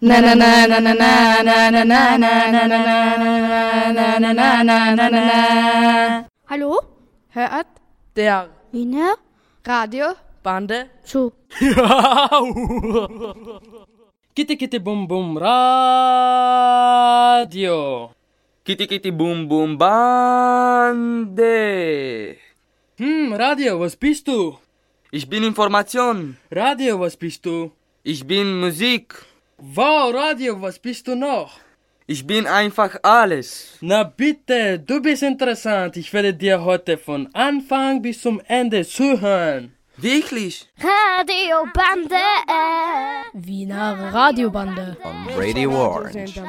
Na 0.00 0.20
na 0.20 0.34
na 0.34 0.66
na 0.66 0.80
na 0.80 0.92
na 0.94 1.42
na 1.42 1.70
na 1.70 1.84
na 1.84 2.16
na 2.16 2.38
na 2.46 2.66
na 2.66 2.76
na 3.90 4.18
na 4.22 4.32
na 4.32 4.62
na 4.62 4.94
na 4.94 5.06
na 5.10 6.24
Hallo? 6.46 6.72
Hört 7.34 7.66
der 8.16 8.48
Wiener? 8.72 9.14
Radio 9.66 10.14
Bande 10.42 10.86
zu. 11.04 11.32
Kitty 14.34 14.56
Kitty 14.56 14.78
Bum 14.78 15.06
Bum 15.08 15.38
Radio. 15.38 15.64
Kitty 18.64 18.86
Kitty 18.86 19.10
Boom 19.10 19.46
Boom 19.46 19.76
Bande. 19.76 21.44
Hm, 22.96 23.32
Radio, 23.34 23.78
was 23.78 23.94
bist 23.94 24.26
du? 24.26 24.56
Ich 25.10 25.28
bin 25.28 25.44
Information. 25.44 26.38
Radio, 26.50 26.98
was 26.98 27.14
bist 27.14 27.44
du? 27.44 27.72
Ich 28.02 28.26
bin 28.26 28.58
Musik. 28.58 29.12
Wow, 29.58 30.14
Radio, 30.14 30.62
was 30.62 30.78
bist 30.78 31.06
du 31.06 31.14
noch? 31.14 31.60
Ich 32.06 32.26
bin 32.26 32.46
einfach 32.46 32.96
alles. 33.02 33.76
Na 33.82 34.02
bitte, 34.02 34.78
du 34.78 35.02
bist 35.02 35.22
interessant. 35.22 35.98
Ich 35.98 36.10
werde 36.14 36.32
dir 36.32 36.64
heute 36.64 36.96
von 36.96 37.28
Anfang 37.34 38.00
bis 38.00 38.22
zum 38.22 38.40
Ende 38.48 38.86
zuhören. 38.86 39.74
Wirklich? 39.96 40.68
Radiobande. 40.78 42.16
Wiener 43.32 44.12
Radiobande. 44.12 44.96
On 45.04 45.28
Radio 45.36 45.70
Orange. 45.70 46.40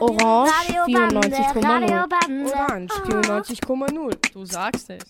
Orange 0.00 0.52
94,0. 0.86 2.46
Orange 2.46 2.94
94,0. 2.94 4.32
Du 4.32 4.44
sagst 4.46 4.88
es. 4.88 5.04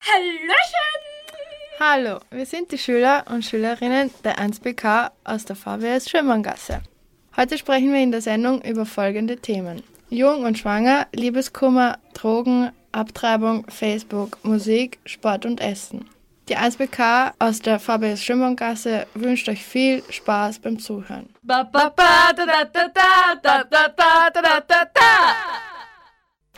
Hallöchen! 0.00 0.84
Hallo, 1.80 2.20
wir 2.30 2.46
sind 2.46 2.70
die 2.70 2.78
Schüler 2.78 3.24
und 3.28 3.44
Schülerinnen 3.44 4.10
der 4.22 4.38
1BK 4.38 5.10
aus 5.24 5.44
der 5.44 5.56
VWS 5.56 6.10
Schwimmerngasse. 6.10 6.82
Heute 7.36 7.58
sprechen 7.58 7.92
wir 7.92 8.00
in 8.00 8.12
der 8.12 8.20
Sendung 8.20 8.62
über 8.62 8.86
folgende 8.86 9.36
Themen. 9.38 9.82
Jung 10.10 10.44
und 10.44 10.58
Schwanger, 10.58 11.08
Liebeskummer, 11.12 11.98
Drogen, 12.12 12.70
Abtreibung, 12.94 13.66
Facebook, 13.68 14.38
Musik, 14.44 14.98
Sport 15.04 15.46
und 15.46 15.60
Essen. 15.60 16.08
Die 16.48 16.56
1BK 16.56 17.32
aus 17.38 17.60
der 17.60 17.80
VBS 17.80 18.22
Schwimmerngasse 18.22 19.06
wünscht 19.14 19.48
euch 19.48 19.64
viel 19.64 20.02
Spaß 20.10 20.58
beim 20.58 20.78
Zuhören. 20.78 21.34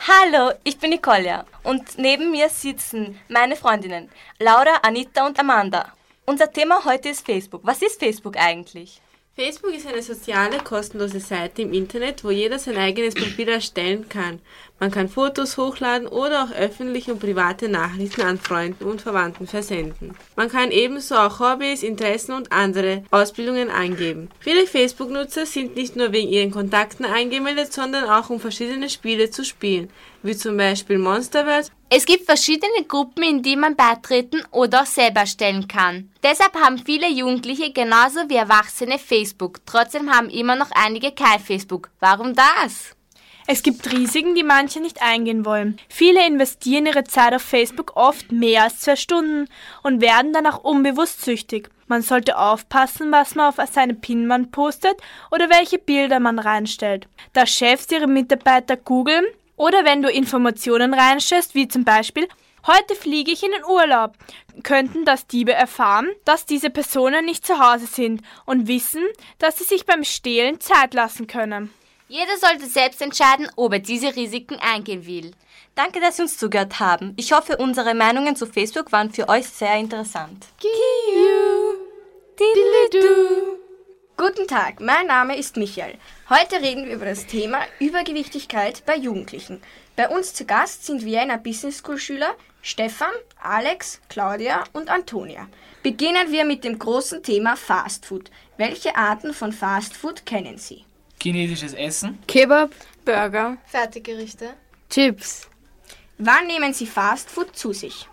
Hallo, 0.07 0.51
ich 0.63 0.77
bin 0.77 0.89
Nicole 0.91 1.45
und 1.63 1.97
neben 1.97 2.31
mir 2.31 2.49
sitzen 2.49 3.17
meine 3.29 3.55
Freundinnen 3.55 4.09
Laura, 4.39 4.77
Anita 4.83 5.25
und 5.25 5.39
Amanda. 5.39 5.93
Unser 6.25 6.51
Thema 6.51 6.83
heute 6.83 7.09
ist 7.09 7.25
Facebook. 7.25 7.61
Was 7.63 7.81
ist 7.81 7.99
Facebook 7.99 8.35
eigentlich? 8.37 9.01
Facebook 9.37 9.75
ist 9.75 9.85
eine 9.85 10.01
soziale, 10.01 10.57
kostenlose 10.57 11.19
Seite 11.19 11.61
im 11.61 11.71
Internet, 11.71 12.23
wo 12.23 12.31
jeder 12.31 12.57
sein 12.57 12.75
eigenes 12.75 13.13
Profil 13.13 13.47
erstellen 13.49 14.09
kann. 14.09 14.41
Man 14.79 14.91
kann 14.91 15.09
Fotos 15.09 15.57
hochladen 15.57 16.07
oder 16.07 16.43
auch 16.43 16.51
öffentliche 16.51 17.11
und 17.11 17.19
private 17.19 17.67
Nachrichten 17.67 18.21
an 18.21 18.37
Freunden 18.37 18.83
und 18.83 19.01
Verwandten 19.01 19.47
versenden. 19.47 20.15
Man 20.35 20.49
kann 20.49 20.69
ebenso 20.69 21.15
auch 21.15 21.39
Hobbys, 21.39 21.81
Interessen 21.81 22.33
und 22.33 22.51
andere 22.51 23.03
Ausbildungen 23.09 23.71
eingeben. 23.71 24.29
Viele 24.39 24.67
Facebook-Nutzer 24.67 25.47
sind 25.47 25.75
nicht 25.75 25.95
nur 25.95 26.11
wegen 26.11 26.29
ihren 26.29 26.51
Kontakten 26.51 27.05
eingemeldet, 27.05 27.73
sondern 27.73 28.07
auch 28.07 28.29
um 28.29 28.39
verschiedene 28.39 28.89
Spiele 28.89 29.31
zu 29.31 29.43
spielen, 29.43 29.89
wie 30.21 30.37
zum 30.37 30.57
Beispiel 30.57 30.99
Monsterverse 30.99 31.71
Es 31.89 32.05
gibt 32.05 32.25
verschiedene 32.25 32.83
Gruppen, 32.87 33.23
in 33.23 33.41
die 33.41 33.55
man 33.55 33.75
beitreten 33.75 34.43
oder 34.51 34.81
auch 34.83 34.85
selber 34.85 35.25
stellen 35.25 35.67
kann. 35.67 36.11
Deshalb 36.21 36.53
haben 36.55 36.77
viele 36.77 37.09
Jugendliche 37.09 37.71
genauso 37.71 38.19
wie 38.29 38.35
Erwachsene 38.35 38.99
Facebook. 38.99 39.59
Trotzdem 39.65 40.11
haben 40.13 40.29
immer 40.29 40.55
noch 40.55 40.69
einige 40.75 41.11
kein 41.13 41.39
Facebook. 41.39 41.89
Warum 41.99 42.35
das? 42.35 42.96
Es 43.49 43.63
gibt 43.63 43.89
Risiken, 43.93 44.35
die 44.35 44.43
manche 44.43 44.81
nicht 44.81 45.01
eingehen 45.01 45.45
wollen. 45.45 45.79
Viele 45.87 46.27
investieren 46.27 46.85
ihre 46.85 47.05
Zeit 47.05 47.33
auf 47.33 47.41
Facebook 47.41 47.95
oft 47.95 48.29
mehr 48.29 48.63
als 48.63 48.81
zwei 48.81 48.97
Stunden 48.97 49.47
und 49.83 50.01
werden 50.01 50.33
danach 50.33 50.59
unbewusst 50.59 51.23
süchtig. 51.23 51.69
Man 51.87 52.01
sollte 52.01 52.37
aufpassen, 52.37 53.09
was 53.13 53.35
man 53.35 53.47
auf 53.47 53.55
seine 53.71 53.93
Pinwand 53.93 54.51
postet 54.51 54.97
oder 55.31 55.49
welche 55.49 55.77
Bilder 55.77 56.19
man 56.19 56.39
reinstellt. 56.39 57.07
Da 57.31 57.45
Chefs 57.45 57.89
ihre 57.89 58.07
Mitarbeiter 58.07 58.75
googeln 58.75 59.25
oder 59.55 59.85
wenn 59.85 60.01
du 60.01 60.09
Informationen 60.09 60.93
reinstellst, 60.93 61.55
wie 61.55 61.69
zum 61.69 61.85
Beispiel 61.85 62.27
Heute 62.65 62.95
fliege 62.95 63.31
ich 63.31 63.43
in 63.43 63.51
den 63.51 63.63
Urlaub. 63.63 64.15
Könnten 64.63 65.05
das 65.05 65.25
Diebe 65.25 65.53
erfahren, 65.53 66.09
dass 66.25 66.45
diese 66.45 66.69
Personen 66.69 67.23
nicht 67.23 67.45
zu 67.45 67.59
Hause 67.59 67.85
sind 67.85 68.23
und 68.45 68.67
wissen, 68.67 69.03
dass 69.39 69.57
sie 69.57 69.63
sich 69.63 69.85
beim 69.85 70.03
Stehlen 70.03 70.59
Zeit 70.59 70.93
lassen 70.93 71.27
können. 71.27 71.71
Jeder 72.09 72.37
sollte 72.37 72.67
selbst 72.67 73.01
entscheiden, 73.01 73.49
ob 73.57 73.73
er 73.73 73.79
diese 73.79 74.15
Risiken 74.15 74.55
eingehen 74.61 75.05
will. 75.05 75.31
Danke, 75.75 75.99
dass 75.99 76.15
Sie 76.15 76.21
uns 76.21 76.37
zugehört 76.37 76.79
haben. 76.79 77.13
Ich 77.17 77.33
hoffe, 77.33 77.57
unsere 77.57 77.93
Meinungen 77.93 78.37
zu 78.37 78.45
Facebook 78.45 78.93
waren 78.93 79.11
für 79.11 79.27
euch 79.27 79.45
sehr 79.47 79.75
interessant. 79.75 80.45
Guten 84.15 84.47
Tag, 84.47 84.79
mein 84.79 85.07
Name 85.07 85.37
ist 85.37 85.57
Michael. 85.57 85.97
Heute 86.29 86.61
reden 86.61 86.85
wir 86.85 86.95
über 86.95 87.05
das 87.05 87.27
Thema 87.27 87.59
Übergewichtigkeit 87.79 88.85
bei 88.85 88.95
Jugendlichen. 88.95 89.61
Bei 89.97 90.07
uns 90.07 90.33
zu 90.33 90.45
Gast 90.45 90.85
sind 90.85 91.03
Vienna 91.03 91.35
Business 91.35 91.79
School 91.79 91.97
Schüler 91.97 92.35
Stefan, 92.61 93.11
Alex, 93.41 93.99
Claudia 94.07 94.63
und 94.71 94.89
Antonia. 94.89 95.47
Beginnen 95.83 96.31
wir 96.31 96.45
mit 96.45 96.63
dem 96.63 96.79
großen 96.79 97.21
Thema 97.21 97.57
Fast 97.57 98.05
Food. 98.05 98.31
Welche 98.57 98.95
Arten 98.95 99.33
von 99.33 99.51
Fast 99.51 99.95
Food 99.95 100.25
kennen 100.25 100.57
Sie? 100.57 100.85
Chinesisches 101.21 101.73
Essen. 101.73 102.19
Kebab, 102.27 102.71
Burger, 103.03 103.57
Fertiggerichte. 103.65 104.53
Chips. 104.89 105.49
Wann 106.17 106.47
nehmen 106.47 106.73
Sie 106.73 106.85
Fast 106.85 107.29
Food 107.29 107.55
zu 107.55 107.73
sich? 107.73 108.07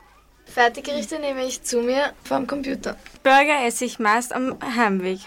Fertiggerichte 0.46 1.18
nehme 1.18 1.44
ich 1.44 1.62
zu 1.62 1.80
mir 1.80 2.12
vom 2.22 2.46
Computer. 2.46 2.96
Burger 3.22 3.64
esse 3.66 3.84
ich 3.84 3.98
meist 3.98 4.34
am 4.34 4.56
Heimweg. 4.76 5.20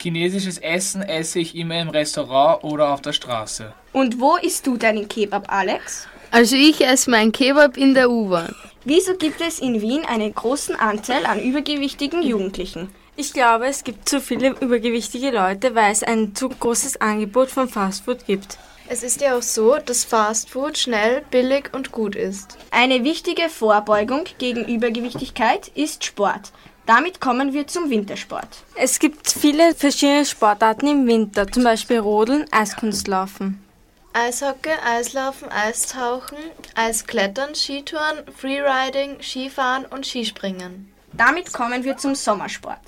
Chinesisches 0.00 0.58
Essen 0.58 1.02
esse 1.02 1.38
ich 1.38 1.54
immer 1.56 1.80
im 1.80 1.88
Restaurant 1.88 2.62
oder 2.62 2.92
auf 2.92 3.00
der 3.00 3.12
Straße. 3.12 3.72
Und 3.92 4.20
wo 4.20 4.36
isst 4.36 4.66
du 4.66 4.76
deinen 4.76 5.08
Kebab, 5.08 5.50
Alex? 5.50 6.06
Also 6.30 6.56
ich 6.56 6.84
esse 6.84 7.10
mein 7.10 7.32
Kebab 7.32 7.76
in 7.76 7.94
der 7.94 8.10
U-Bahn. 8.10 8.54
Wieso 8.84 9.16
gibt 9.16 9.40
es 9.40 9.60
in 9.60 9.80
Wien 9.80 10.04
einen 10.04 10.34
großen 10.34 10.76
Anteil 10.76 11.24
an 11.24 11.40
übergewichtigen 11.40 12.22
Jugendlichen? 12.22 12.90
Ich 13.16 13.32
glaube, 13.32 13.66
es 13.66 13.84
gibt 13.84 14.08
zu 14.08 14.20
viele 14.20 14.48
übergewichtige 14.60 15.30
Leute, 15.30 15.76
weil 15.76 15.92
es 15.92 16.02
ein 16.02 16.34
zu 16.34 16.48
großes 16.48 17.00
Angebot 17.00 17.48
von 17.48 17.68
Fastfood 17.68 18.26
gibt. 18.26 18.58
Es 18.88 19.04
ist 19.04 19.20
ja 19.20 19.36
auch 19.36 19.42
so, 19.42 19.76
dass 19.76 20.04
Fastfood 20.04 20.76
schnell, 20.76 21.22
billig 21.30 21.72
und 21.72 21.92
gut 21.92 22.16
ist. 22.16 22.58
Eine 22.72 23.04
wichtige 23.04 23.48
Vorbeugung 23.48 24.24
gegen 24.38 24.64
Übergewichtigkeit 24.64 25.68
ist 25.68 26.04
Sport. 26.04 26.52
Damit 26.86 27.20
kommen 27.20 27.52
wir 27.54 27.66
zum 27.66 27.88
Wintersport. 27.88 28.48
Es 28.74 28.98
gibt 28.98 29.30
viele 29.30 29.74
verschiedene 29.74 30.26
Sportarten 30.26 30.88
im 30.88 31.06
Winter, 31.06 31.46
zum 31.46 31.62
Beispiel 31.64 32.00
Rodeln, 32.00 32.46
Eiskunstlaufen. 32.50 33.64
Eishockey, 34.12 34.70
Eislaufen, 34.84 35.48
Eistauchen, 35.50 36.38
Eisklettern, 36.74 37.54
Skitouren, 37.54 38.24
Freeriding, 38.36 39.22
Skifahren 39.22 39.86
und 39.86 40.04
Skispringen. 40.04 40.92
Damit 41.16 41.52
kommen 41.52 41.84
wir 41.84 41.96
zum 41.96 42.14
Sommersport. 42.14 42.80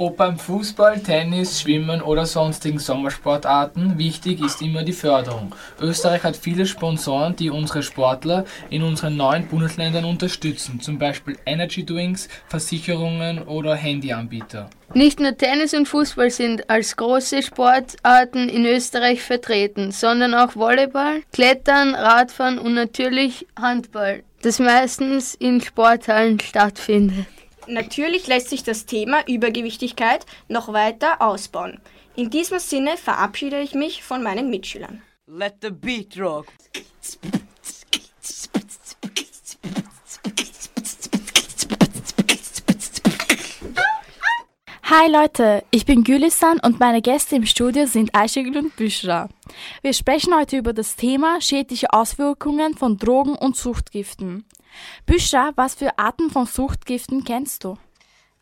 Ob 0.00 0.16
beim 0.16 0.38
Fußball, 0.38 1.00
Tennis, 1.00 1.60
Schwimmen 1.60 2.00
oder 2.00 2.24
sonstigen 2.24 2.78
Sommersportarten, 2.78 3.98
wichtig 3.98 4.40
ist 4.40 4.62
immer 4.62 4.84
die 4.84 4.92
Förderung. 4.92 5.52
Österreich 5.80 6.22
hat 6.22 6.36
viele 6.36 6.66
Sponsoren, 6.66 7.34
die 7.34 7.50
unsere 7.50 7.82
Sportler 7.82 8.44
in 8.70 8.84
unseren 8.84 9.16
neuen 9.16 9.48
Bundesländern 9.48 10.04
unterstützen, 10.04 10.80
zum 10.80 11.00
Beispiel 11.00 11.36
Energy 11.46 11.84
Drinks, 11.84 12.28
Versicherungen 12.46 13.42
oder 13.42 13.74
Handyanbieter. 13.74 14.70
Nicht 14.94 15.18
nur 15.18 15.36
Tennis 15.36 15.74
und 15.74 15.88
Fußball 15.88 16.30
sind 16.30 16.70
als 16.70 16.96
große 16.96 17.42
Sportarten 17.42 18.48
in 18.48 18.66
Österreich 18.66 19.20
vertreten, 19.20 19.90
sondern 19.90 20.32
auch 20.32 20.54
Volleyball, 20.54 21.22
Klettern, 21.32 21.96
Radfahren 21.96 22.60
und 22.60 22.74
natürlich 22.74 23.48
Handball, 23.60 24.22
das 24.42 24.60
meistens 24.60 25.34
in 25.34 25.60
Sporthallen 25.60 26.38
stattfindet. 26.38 27.26
Natürlich 27.70 28.26
lässt 28.26 28.48
sich 28.48 28.62
das 28.62 28.86
Thema 28.86 29.28
Übergewichtigkeit 29.28 30.24
noch 30.48 30.72
weiter 30.72 31.20
ausbauen. 31.20 31.78
In 32.16 32.30
diesem 32.30 32.58
Sinne 32.58 32.96
verabschiede 32.96 33.60
ich 33.60 33.74
mich 33.74 34.02
von 34.02 34.22
meinen 34.22 34.48
Mitschülern. 34.48 35.02
Let 35.26 35.56
the 35.60 35.70
beat 35.70 36.18
rock. 36.18 36.46
Hi 44.84 45.10
Leute, 45.10 45.62
ich 45.70 45.84
bin 45.84 46.04
Gülistan 46.04 46.60
und 46.60 46.80
meine 46.80 47.02
Gäste 47.02 47.36
im 47.36 47.44
Studio 47.44 47.84
sind 47.84 48.14
Aishegül 48.14 48.56
und 48.56 48.76
Büschra. 48.76 49.28
Wir 49.82 49.92
sprechen 49.92 50.34
heute 50.34 50.56
über 50.56 50.72
das 50.72 50.96
Thema 50.96 51.42
schädliche 51.42 51.92
Auswirkungen 51.92 52.74
von 52.74 52.96
Drogen 52.96 53.34
und 53.34 53.56
Suchtgiften. 53.56 54.46
Büschra, 55.06 55.52
was 55.56 55.74
für 55.74 55.98
Arten 55.98 56.30
von 56.30 56.46
Suchtgiften 56.46 57.24
kennst 57.24 57.64
du? 57.64 57.76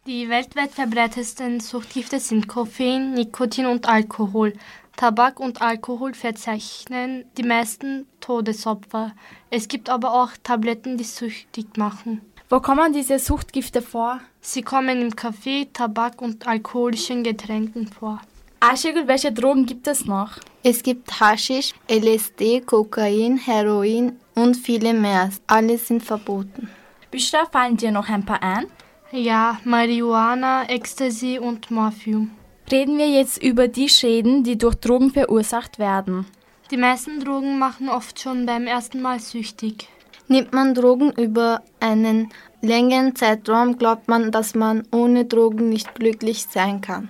Die 0.07 0.29
weltweit 0.29 0.71
verbreitetsten 0.71 1.59
Suchtgifte 1.59 2.21
sind 2.21 2.47
Koffein, 2.47 3.15
Nikotin 3.15 3.67
und 3.67 3.89
Alkohol. 3.89 4.53
Tabak 4.97 5.41
und 5.41 5.61
Alkohol 5.61 6.15
verzeichnen 6.15 7.25
die 7.37 7.43
meisten 7.43 8.07
Todesopfer. 8.21 9.13
Es 9.51 9.67
gibt 9.67 9.91
aber 9.91 10.15
auch 10.15 10.31
Tabletten, 10.43 10.97
die 10.97 11.05
süchtig 11.05 11.77
machen. 11.77 12.21
Wo 12.49 12.61
kommen 12.61 12.93
diese 12.93 13.19
Suchtgifte 13.19 13.83
vor? 13.83 14.21
Sie 14.41 14.63
kommen 14.63 15.03
im 15.03 15.17
Kaffee, 15.17 15.69
Tabak 15.73 16.23
und 16.23 16.47
alkoholischen 16.47 17.25
Getränken 17.25 17.89
vor. 17.89 18.21
Aschegül, 18.61 19.09
welche 19.09 19.33
Drogen 19.33 19.67
gibt 19.67 19.89
es 19.89 20.05
noch? 20.05 20.39
Es 20.63 20.85
gibt 20.85 21.21
Haschisch, 21.21 21.75
LSD, 21.91 22.61
Kokain, 22.61 23.37
Heroin 23.39 24.21
und 24.37 24.57
viele 24.57 24.95
mehr. 24.95 25.31
Alle 25.49 25.79
sind 25.79 26.05
verboten. 26.05 26.71
Büschra, 27.11 27.47
fallen 27.51 27.77
dir 27.77 27.91
noch 27.91 28.09
ein 28.09 28.25
paar 28.25 28.43
ein? 28.43 28.67
Ja, 29.11 29.59
Marihuana, 29.65 30.69
Ecstasy 30.69 31.39
und 31.39 31.71
Morphium. 31.71 32.31
Reden 32.71 32.99
wir 32.99 33.09
jetzt 33.09 33.43
über 33.43 33.69
die 33.69 33.89
Schäden, 33.89 34.45
die 34.45 34.59
durch 34.59 34.75
Drogen 34.77 35.11
verursacht 35.11 35.79
werden. 35.79 36.27
Die 36.71 36.77
meisten 36.77 37.21
Drogen 37.21 37.59
machen 37.59 37.89
oft 37.89 38.21
schon 38.21 38.45
beim 38.45 38.67
ersten 38.67 39.01
Mal 39.01 39.21
süchtig. 39.21 39.89
Nimmt 40.29 40.53
man 40.53 40.75
Drogen 40.75 41.13
über 41.13 41.63
einen 41.79 42.31
längeren 42.61 43.15
Zeitraum, 43.15 43.79
glaubt 43.79 44.09
man, 44.09 44.33
dass 44.33 44.57
man 44.57 44.83
ohne 44.93 45.25
Drogen 45.25 45.69
nicht 45.69 45.95
glücklich 45.95 46.47
sein 46.51 46.81
kann. 46.81 47.09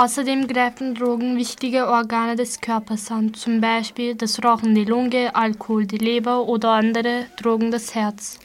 Außerdem 0.00 0.46
greifen 0.46 0.94
Drogen 0.94 1.36
wichtige 1.36 1.88
Organe 1.88 2.36
des 2.36 2.60
Körpers 2.60 3.10
an, 3.10 3.34
zum 3.34 3.60
Beispiel 3.60 4.14
das 4.14 4.44
Rauchen 4.44 4.72
die 4.72 4.84
Lunge, 4.84 5.34
Alkohol 5.34 5.86
die 5.86 5.98
Leber 5.98 6.46
oder 6.46 6.70
andere 6.70 7.26
Drogen 7.36 7.72
das 7.72 7.96
Herz. 7.96 8.38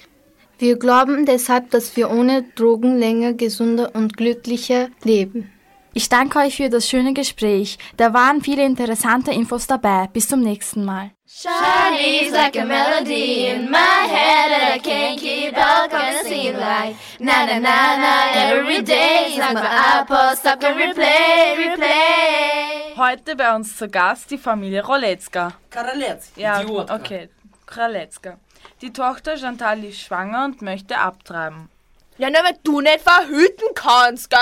Wir 0.58 0.80
glauben 0.80 1.28
deshalb, 1.28 1.70
dass 1.70 1.96
wir 1.96 2.10
ohne 2.10 2.42
Drogen 2.56 2.98
länger 2.98 3.34
gesunder 3.34 3.94
und 3.94 4.18
glücklicher 4.18 4.88
leben. 5.04 5.53
Ich 5.95 6.10
danke 6.10 6.39
euch 6.39 6.58
für 6.58 6.69
das 6.69 6.89
schöne 6.89 7.13
Gespräch. 7.13 7.77
Da 7.97 8.13
waren 8.15 8.41
viele 8.41 8.65
interessante 8.65 9.32
Infos 9.32 9.67
dabei. 9.67 10.08
Bis 10.12 10.27
zum 10.27 10.39
nächsten 10.39 10.84
Mal. 10.84 11.12
Shiny's 11.27 12.32
like 12.32 12.58
a 12.58 12.65
melody 12.65 13.47
in 13.47 13.69
my 13.69 13.77
head 13.77 14.49
that 14.49 14.75
I 14.75 14.79
can't 14.79 15.19
keep 15.19 15.56
out, 15.56 15.91
gonna 15.91 16.23
sing 16.23 16.53
like 16.58 16.95
na 17.19 17.45
na 17.45 17.60
na 17.60 17.97
na 17.97 18.51
every 18.51 18.82
day. 18.84 19.27
It's 19.27 19.38
like 19.38 19.53
my 19.53 19.62
iPod 20.01 20.36
stuck 20.38 20.63
on 20.63 20.77
replay, 20.77 21.58
replay. 21.58 22.95
Heute 22.97 23.36
bei 23.36 23.56
uns 23.56 23.77
zu 23.77 23.88
Gast 23.88 24.32
die 24.32 24.38
Familie 24.39 24.84
Roletzka. 24.84 25.53
Karaletzka. 25.69 26.41
Ja, 26.41 26.62
Idiotka. 26.62 26.95
okay. 26.95 27.29
Kraletzka. 27.67 28.38
Die 28.82 28.91
Tochter 28.91 29.38
Chantal 29.38 29.84
ist 29.84 30.01
schwanger 30.01 30.45
und 30.45 30.62
möchte 30.63 30.97
abtreiben. 30.97 31.69
Ja, 32.17 32.29
nur 32.29 32.43
weil 32.43 32.58
du 32.63 32.82
nicht 32.82 33.01
verhüten 33.01 33.67
kannst, 33.75 34.29
gell? 34.29 34.39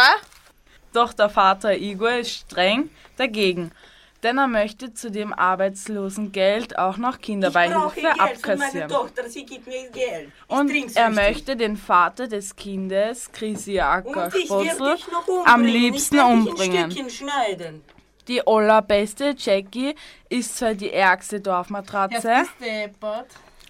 Doch 0.94 1.14
der 1.14 1.30
Vater 1.30 1.78
Igor 1.78 2.12
ist 2.12 2.32
streng 2.32 2.90
dagegen. 3.18 3.72
denn 4.24 4.38
er 4.38 4.48
möchte 4.48 4.94
zu 4.94 5.10
dem 5.10 5.34
Arbeitslosengeld 5.34 6.78
auch 6.78 6.98
noch 6.98 7.20
Kinderbeihilfe 7.20 8.20
abkassieren. 8.20 8.90
Tochter, 8.90 9.28
sie 9.28 9.46
gibt 9.46 9.66
mir 9.68 9.90
Geld. 9.90 10.30
Ich 10.48 10.56
Und 10.56 10.96
er 10.96 11.10
möchte 11.10 11.56
den 11.56 11.76
Vater 11.76 12.28
des 12.28 12.56
Kindes, 12.56 13.32
noch 15.12 15.28
umbringen. 15.28 15.48
am 15.48 15.64
liebsten 15.64 16.20
umbringen. 16.20 16.96
Die 18.28 18.46
allerbeste 18.46 19.34
Jackie 19.38 19.96
ist 20.30 20.58
zwar 20.58 20.76
die 20.76 20.94
ärgste 20.94 21.40
Dorfmatratze, 21.40 22.46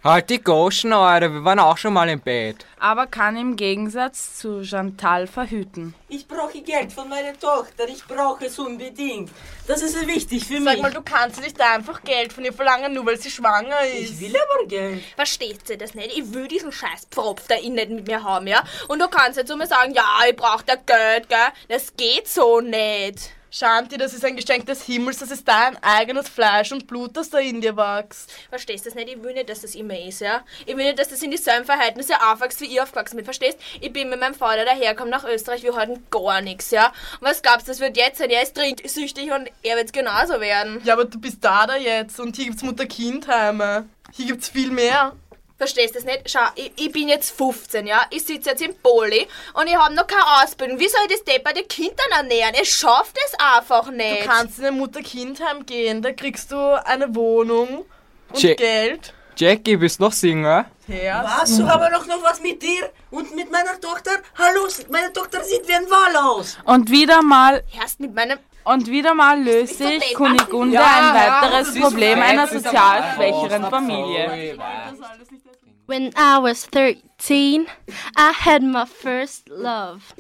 Halt 0.04 0.32
die 0.32 0.42
Goschen, 0.42 0.94
Eure, 0.94 1.32
wir 1.32 1.44
waren 1.44 1.60
auch 1.60 1.78
schon 1.78 1.94
mal 1.94 2.10
im 2.10 2.20
Bett. 2.22 2.66
aber 2.80 3.06
kann 3.06 3.38
im 3.38 3.56
Gegensatz 3.56 4.40
zu 4.40 4.64
Chantal 4.64 5.28
verhüten. 5.28 5.94
Ich 6.10 6.28
brauche 6.28 6.60
Geld 6.64 6.92
von 6.92 7.08
meiner 7.08 7.38
Tochter. 7.40 7.88
Ich 7.88 8.04
brauche 8.08 8.48
es 8.48 8.58
unbedingt. 8.58 9.30
Das 9.68 9.84
ist 9.84 10.08
wichtig 10.08 10.46
für 10.46 10.60
mich. 10.60 10.64
Sag 10.74 10.82
mal, 10.82 10.92
du 10.92 11.04
kannst 11.04 11.40
nicht 11.40 11.62
einfach 11.62 12.02
Geld 12.04 12.34
von 12.34 12.44
ihr 12.44 12.52
verlangen, 12.52 12.96
nur 12.96 13.06
weil 13.06 13.20
sie 13.20 13.30
schwanger 13.30 13.80
ist. 13.86 14.14
Ich 14.14 14.22
will 14.22 14.36
aber 14.36 14.66
Geld. 14.68 15.04
Versteht 15.16 15.68
sie 15.68 15.78
das 15.78 15.94
nicht? 15.94 16.18
Ich 16.18 16.34
will 16.34 16.48
diesen 16.48 16.72
scheiß 16.72 17.06
Pfropf 17.12 17.46
da 17.48 17.56
innen 17.56 17.76
nicht 17.76 17.90
mit 17.92 18.08
mir 18.08 18.24
haben, 18.24 18.48
ja? 18.48 18.64
Und 18.88 18.98
du 19.00 19.08
kannst 19.08 19.38
jetzt 19.38 19.50
zu 19.50 19.56
mir 19.56 19.68
sagen, 19.68 19.94
ja, 19.94 20.04
ich 20.28 20.36
brauch 20.36 20.64
da 20.64 20.74
Geld, 20.78 21.30
gell? 21.30 21.38
Das 21.70 21.96
geht 21.96 22.28
so 22.28 22.60
nicht. 22.60 23.34
Shanti, 23.54 23.98
das 23.98 24.14
ist 24.14 24.24
ein 24.24 24.38
Geschenk 24.38 24.66
des 24.66 24.84
Himmels, 24.84 25.18
das 25.18 25.30
ist 25.30 25.46
dein 25.46 25.76
eigenes 25.84 26.30
Fleisch 26.30 26.72
und 26.72 26.88
Blut, 26.88 27.18
das 27.18 27.30
da 27.30 27.38
in 27.40 27.60
dir 27.60 27.76
wächst. 27.76 28.32
Verstehst 28.50 28.86
du 28.86 28.90
das 28.90 28.96
nicht? 28.96 29.10
Ich 29.10 29.22
will 29.22 29.34
nicht, 29.34 29.50
dass 29.50 29.60
das 29.60 29.76
immer 29.76 30.00
ist, 30.00 30.22
ja? 30.22 30.46
Ich 30.66 30.78
will 30.78 30.86
nicht, 30.86 30.98
dass 30.98 31.10
das 31.10 31.22
in 31.22 31.32
dieselben 31.32 31.66
Verhältnisse 31.66 32.14
aufwächst, 32.32 32.62
wie 32.62 32.68
ich 32.68 32.80
aufgewachsen 32.80 33.18
bin, 33.18 33.26
verstehst? 33.26 33.60
Ich 33.82 33.92
bin 33.92 34.10
mit 34.10 34.22
meinem 34.22 34.36
Vater 34.36 34.64
dahergekommen 34.64 35.12
nach 35.12 35.26
Österreich, 35.26 35.64
wir 35.64 35.76
hatten 35.76 36.02
gar 36.10 36.40
nichts, 36.40 36.72
ja? 36.72 36.94
Und 37.20 37.28
was 37.28 37.42
du, 37.42 37.50
das 37.68 37.82
wird 37.82 37.98
jetzt 37.98 38.20
sein? 38.20 38.30
Er 38.30 38.42
ist 38.42 38.56
trinksüchtig 38.56 39.34
und 39.34 39.52
er 39.64 39.76
wird 39.76 39.92
genauso 39.92 40.40
werden. 40.40 40.80
Ja, 40.86 40.94
aber 40.94 41.04
du 41.04 41.20
bist 41.20 41.44
da 41.44 41.68
da 41.68 41.76
jetzt 41.76 42.22
und 42.22 42.38
hier 42.38 42.46
gibt's 42.46 42.64
Mutter-Kind-Heime. 42.64 43.86
Hier 44.14 44.28
gibt's 44.28 44.48
viel 44.48 44.72
mehr. 44.72 45.12
Verstehst 45.62 45.94
du 45.94 46.00
das 46.00 46.06
nicht? 46.06 46.28
Schau, 46.28 46.40
ich, 46.56 46.72
ich 46.76 46.92
bin 46.92 47.08
jetzt 47.08 47.38
15, 47.38 47.86
ja? 47.86 48.02
Ich 48.10 48.26
sitze 48.26 48.50
jetzt 48.50 48.64
im 48.64 48.74
Poli 48.82 49.28
und 49.54 49.68
ich 49.68 49.76
habe 49.76 49.94
noch 49.94 50.08
keine 50.08 50.26
Ausbildung. 50.44 50.80
Wie 50.80 50.88
soll 50.88 51.02
ich 51.08 51.18
das 51.18 51.24
depperte 51.24 51.62
Kind 51.66 51.94
dann 51.98 52.26
ernähren? 52.26 52.56
Ich 52.60 52.74
schaff 52.74 53.14
das 53.14 53.40
einfach 53.40 53.92
nicht. 53.92 54.24
Du 54.24 54.28
kannst 54.28 54.58
in 54.58 54.66
ein 54.66 54.78
Mutter-Kind-Heim 54.80 55.64
gehen, 55.68 56.02
da 56.02 56.14
kriegst 56.14 56.52
du 56.52 56.84
eine 56.84 57.14
Wohnung 57.14 57.86
und 58.34 58.42
Ja- 58.42 58.56
Geld. 58.56 59.14
Jackie, 59.38 59.78
bist 59.78 60.00
noch 60.00 60.12
Single? 60.12 60.66
Was? 60.88 61.58
Du 61.58 61.66
aber 61.68 61.92
noch, 61.92 62.08
noch 62.08 62.24
was 62.24 62.42
mit 62.42 62.60
dir 62.60 62.90
und 63.12 63.36
mit 63.36 63.52
meiner 63.52 63.80
Tochter? 63.80 64.12
Hallo, 64.40 64.68
meine 64.90 65.14
Tochter 65.14 65.44
sieht 65.44 65.68
wie 65.68 65.74
ein 65.74 65.86
Wal 65.92 66.18
aus. 66.18 66.58
Und 66.66 66.90
wieder 66.90 67.22
mal 67.22 67.62
Erst 67.80 68.00
mit 68.00 68.16
meinem 68.16 68.40
und 68.64 68.88
wieder 68.88 69.16
mal 69.16 69.42
löst 69.42 69.80
sich 69.80 70.14
Kunigunde 70.14 70.76
Ja, 70.76 70.86
ein 70.86 71.16
ja, 71.16 71.42
weiteres 71.42 71.80
Problem 71.80 72.22
einer 72.22 72.48
sozial 72.48 73.14
schwächeren 73.16 73.70
Familie. 73.70 74.56
When 75.92 76.14
I 76.16 76.38
was 76.38 76.66
13, 76.68 77.68
I 78.16 78.32
had 78.32 78.64
my 78.64 78.86
first 78.86 79.50
love. 79.50 80.16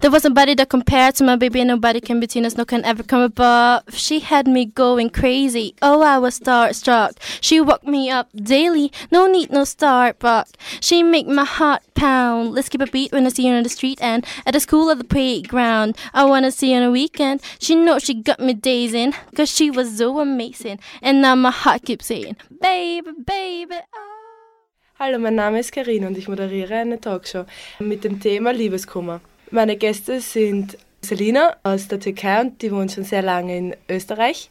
There 0.00 0.10
was 0.10 0.24
nobody 0.24 0.56
that 0.56 0.70
compared 0.70 1.14
to 1.14 1.22
my 1.22 1.36
baby, 1.36 1.60
and 1.60 1.68
nobody 1.68 2.00
can 2.00 2.18
between 2.18 2.44
us, 2.44 2.56
no 2.56 2.64
can 2.64 2.84
ever 2.84 3.04
come 3.04 3.20
above. 3.20 3.84
She 3.90 4.18
had 4.18 4.48
me 4.48 4.64
going 4.64 5.10
crazy. 5.10 5.76
Oh, 5.80 6.02
I 6.02 6.18
was 6.18 6.40
starstruck. 6.40 7.12
She 7.40 7.60
woke 7.60 7.86
me 7.86 8.10
up 8.10 8.28
daily, 8.34 8.90
no 9.12 9.28
need, 9.28 9.52
no 9.52 9.62
Starbucks. 9.62 10.54
She 10.80 11.04
make 11.04 11.28
my 11.28 11.44
heart 11.44 11.82
pound. 11.94 12.52
Let's 12.52 12.68
keep 12.68 12.80
a 12.80 12.86
beat 12.86 13.12
when 13.12 13.24
I 13.24 13.28
see 13.28 13.46
her 13.46 13.56
on 13.56 13.62
the 13.62 13.68
street 13.68 14.00
and 14.02 14.26
at 14.44 14.54
the 14.54 14.58
school 14.58 14.90
or 14.90 14.96
the 14.96 15.04
playground. 15.04 15.96
I 16.12 16.24
wanna 16.24 16.50
see 16.50 16.72
her 16.72 16.80
on 16.80 16.88
a 16.88 16.90
weekend. 16.90 17.40
She 17.60 17.76
know 17.76 18.00
she 18.00 18.14
got 18.14 18.40
me 18.40 18.52
dazing, 18.52 19.14
cause 19.36 19.48
she 19.48 19.70
was 19.70 19.96
so 19.96 20.18
amazing. 20.18 20.80
And 21.02 21.22
now 21.22 21.36
my 21.36 21.52
heart 21.52 21.84
keeps 21.84 22.06
saying, 22.06 22.36
baby, 22.60 23.12
baby. 23.24 23.76
Oh. 23.94 24.13
Hallo, 24.96 25.18
mein 25.18 25.34
Name 25.34 25.58
ist 25.58 25.72
Karin 25.72 26.06
und 26.06 26.16
ich 26.16 26.28
moderiere 26.28 26.76
eine 26.76 27.00
Talkshow 27.00 27.46
mit 27.80 28.04
dem 28.04 28.20
Thema 28.20 28.52
Liebeskummer. 28.52 29.20
Meine 29.50 29.76
Gäste 29.76 30.20
sind 30.20 30.78
Selina 31.02 31.56
aus 31.64 31.88
der 31.88 31.98
Türkei 31.98 32.40
und 32.40 32.62
die 32.62 32.70
wohnt 32.70 32.92
schon 32.92 33.02
sehr 33.02 33.22
lange 33.22 33.58
in 33.58 33.76
Österreich, 33.88 34.50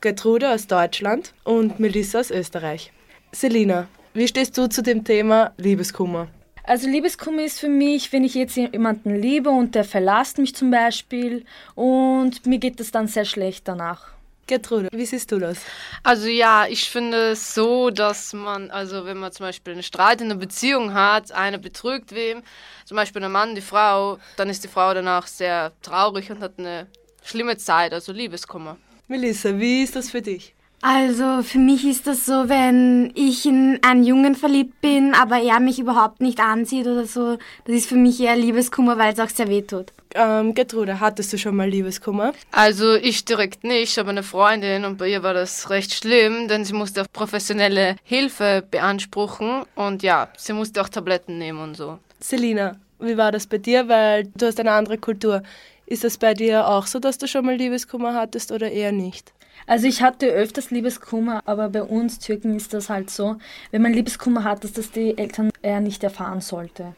Gertrude 0.00 0.52
aus 0.52 0.68
Deutschland 0.68 1.34
und 1.42 1.80
Melissa 1.80 2.20
aus 2.20 2.30
Österreich. 2.30 2.92
Selina, 3.32 3.88
wie 4.14 4.28
stehst 4.28 4.56
du 4.56 4.68
zu 4.68 4.84
dem 4.84 5.02
Thema 5.02 5.52
Liebeskummer? 5.56 6.28
Also 6.62 6.88
Liebeskummer 6.88 7.42
ist 7.42 7.58
für 7.58 7.68
mich, 7.68 8.12
wenn 8.12 8.22
ich 8.22 8.36
jetzt 8.36 8.54
jemanden 8.54 9.16
liebe 9.16 9.50
und 9.50 9.74
der 9.74 9.82
verlasst 9.82 10.38
mich 10.38 10.54
zum 10.54 10.70
Beispiel 10.70 11.44
und 11.74 12.46
mir 12.46 12.58
geht 12.58 12.78
es 12.78 12.92
dann 12.92 13.08
sehr 13.08 13.24
schlecht 13.24 13.66
danach. 13.66 14.12
Gertrude, 14.52 14.90
wie 14.92 15.06
siehst 15.06 15.32
du 15.32 15.38
das? 15.38 15.58
Also 16.02 16.28
ja, 16.28 16.66
ich 16.68 16.90
finde 16.90 17.30
es 17.30 17.54
so, 17.54 17.88
dass 17.88 18.34
man, 18.34 18.70
also 18.70 19.06
wenn 19.06 19.16
man 19.16 19.32
zum 19.32 19.46
Beispiel 19.46 19.72
einen 19.72 19.82
Streit 19.82 20.20
in 20.20 20.30
einer 20.30 20.38
Beziehung 20.38 20.92
hat, 20.92 21.32
einer 21.32 21.56
betrügt 21.56 22.14
wem, 22.14 22.42
zum 22.84 22.96
Beispiel 22.96 23.20
der 23.20 23.30
Mann, 23.30 23.54
die 23.54 23.62
Frau, 23.62 24.18
dann 24.36 24.50
ist 24.50 24.62
die 24.62 24.68
Frau 24.68 24.92
danach 24.92 25.26
sehr 25.26 25.72
traurig 25.80 26.30
und 26.30 26.40
hat 26.40 26.58
eine 26.58 26.86
schlimme 27.24 27.56
Zeit, 27.56 27.94
also 27.94 28.12
Liebeskummer. 28.12 28.76
Melissa, 29.08 29.58
wie 29.58 29.84
ist 29.84 29.96
das 29.96 30.10
für 30.10 30.20
dich? 30.20 30.54
Also 30.84 31.44
für 31.44 31.58
mich 31.58 31.86
ist 31.86 32.08
das 32.08 32.26
so, 32.26 32.48
wenn 32.48 33.12
ich 33.14 33.46
in 33.46 33.78
einen 33.82 34.02
Jungen 34.02 34.34
verliebt 34.34 34.80
bin, 34.80 35.14
aber 35.14 35.40
er 35.40 35.60
mich 35.60 35.78
überhaupt 35.78 36.20
nicht 36.20 36.40
anzieht 36.40 36.88
oder 36.88 37.06
so, 37.06 37.38
das 37.64 37.76
ist 37.76 37.88
für 37.88 37.94
mich 37.94 38.20
eher 38.20 38.34
Liebeskummer, 38.34 38.98
weil 38.98 39.12
es 39.12 39.20
auch 39.20 39.28
sehr 39.28 39.46
weh 39.46 39.62
tut. 39.62 39.92
Ähm, 40.16 40.54
Gertrude, 40.54 40.98
hattest 40.98 41.32
du 41.32 41.38
schon 41.38 41.54
mal 41.54 41.68
Liebeskummer? 41.68 42.32
Also 42.50 42.94
ich 42.94 43.24
direkt 43.24 43.62
nicht, 43.62 43.96
aber 43.96 44.10
eine 44.10 44.24
Freundin 44.24 44.84
und 44.84 44.98
bei 44.98 45.08
ihr 45.08 45.22
war 45.22 45.34
das 45.34 45.70
recht 45.70 45.94
schlimm, 45.94 46.48
denn 46.48 46.64
sie 46.64 46.74
musste 46.74 47.02
auch 47.02 47.06
professionelle 47.12 47.94
Hilfe 48.02 48.64
beanspruchen 48.68 49.62
und 49.76 50.02
ja, 50.02 50.30
sie 50.36 50.52
musste 50.52 50.82
auch 50.82 50.88
Tabletten 50.88 51.38
nehmen 51.38 51.60
und 51.60 51.76
so. 51.76 52.00
Selina, 52.18 52.74
wie 52.98 53.16
war 53.16 53.30
das 53.30 53.46
bei 53.46 53.58
dir? 53.58 53.88
Weil 53.88 54.24
du 54.34 54.46
hast 54.46 54.58
eine 54.58 54.72
andere 54.72 54.98
Kultur. 54.98 55.44
Ist 55.86 56.02
das 56.02 56.18
bei 56.18 56.34
dir 56.34 56.66
auch 56.66 56.86
so, 56.86 56.98
dass 56.98 57.18
du 57.18 57.28
schon 57.28 57.46
mal 57.46 57.54
Liebeskummer 57.54 58.14
hattest 58.14 58.50
oder 58.50 58.68
eher 58.68 58.90
nicht? 58.90 59.32
Also 59.66 59.86
ich 59.86 60.02
hatte 60.02 60.26
öfters 60.26 60.70
Liebeskummer, 60.70 61.40
aber 61.44 61.68
bei 61.68 61.82
uns 61.82 62.18
Türken 62.18 62.56
ist 62.56 62.74
das 62.74 62.88
halt 62.88 63.10
so, 63.10 63.36
wenn 63.70 63.82
man 63.82 63.92
Liebeskummer 63.92 64.44
hat, 64.44 64.64
dass 64.64 64.72
das 64.72 64.90
die 64.90 65.16
Eltern 65.16 65.50
eher 65.62 65.80
nicht 65.80 66.02
erfahren 66.02 66.40
sollte. 66.40 66.94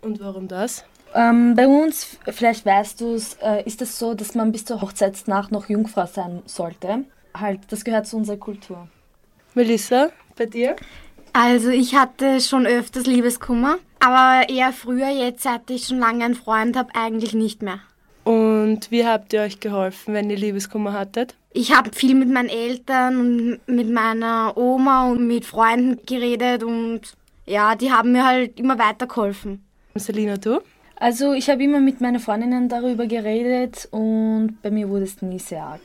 Und 0.00 0.20
warum 0.20 0.48
das? 0.48 0.84
Ähm, 1.14 1.54
bei 1.54 1.66
uns, 1.66 2.18
vielleicht 2.28 2.66
weißt 2.66 3.00
du 3.00 3.14
es, 3.14 3.34
äh, 3.42 3.62
ist 3.64 3.80
es 3.80 3.98
so, 3.98 4.14
dass 4.14 4.34
man 4.34 4.52
bis 4.52 4.64
zur 4.64 4.82
Hochzeitsnacht 4.82 5.52
noch 5.52 5.68
Jungfrau 5.68 6.06
sein 6.06 6.42
sollte. 6.46 7.04
Halt, 7.34 7.60
das 7.70 7.84
gehört 7.84 8.06
zu 8.06 8.16
unserer 8.16 8.36
Kultur. 8.36 8.88
Melissa, 9.54 10.10
bei 10.36 10.46
dir? 10.46 10.76
Also 11.32 11.70
ich 11.70 11.94
hatte 11.94 12.40
schon 12.40 12.66
öfters 12.66 13.06
Liebeskummer, 13.06 13.78
aber 14.00 14.48
eher 14.48 14.72
früher, 14.72 15.08
jetzt 15.08 15.42
seit 15.42 15.70
ich 15.70 15.86
schon 15.86 15.98
lange 15.98 16.24
einen 16.24 16.34
Freund 16.34 16.76
habe, 16.76 16.90
eigentlich 16.94 17.32
nicht 17.34 17.62
mehr. 17.62 17.80
Und 18.24 18.90
wie 18.90 19.06
habt 19.06 19.32
ihr 19.32 19.40
euch 19.40 19.60
geholfen, 19.60 20.14
wenn 20.14 20.28
ihr 20.28 20.36
Liebeskummer 20.36 20.92
hattet? 20.92 21.34
Ich 21.58 21.74
habe 21.74 21.90
viel 21.92 22.14
mit 22.14 22.28
meinen 22.28 22.48
Eltern 22.48 23.18
und 23.18 23.60
mit 23.66 23.90
meiner 23.90 24.56
Oma 24.56 25.10
und 25.10 25.26
mit 25.26 25.44
Freunden 25.44 25.98
geredet 26.06 26.62
und 26.62 27.00
ja, 27.46 27.74
die 27.74 27.90
haben 27.90 28.12
mir 28.12 28.24
halt 28.24 28.60
immer 28.60 28.78
weitergeholfen. 28.78 29.64
Selina, 29.96 30.36
du? 30.36 30.60
Also 30.94 31.32
ich 31.32 31.50
habe 31.50 31.64
immer 31.64 31.80
mit 31.80 32.00
meinen 32.00 32.20
Freundinnen 32.20 32.68
darüber 32.68 33.08
geredet 33.08 33.88
und 33.90 34.58
bei 34.62 34.70
mir 34.70 34.88
wurde 34.88 35.02
es 35.06 35.20
nie 35.20 35.40
sehr 35.40 35.64
arg. 35.64 35.80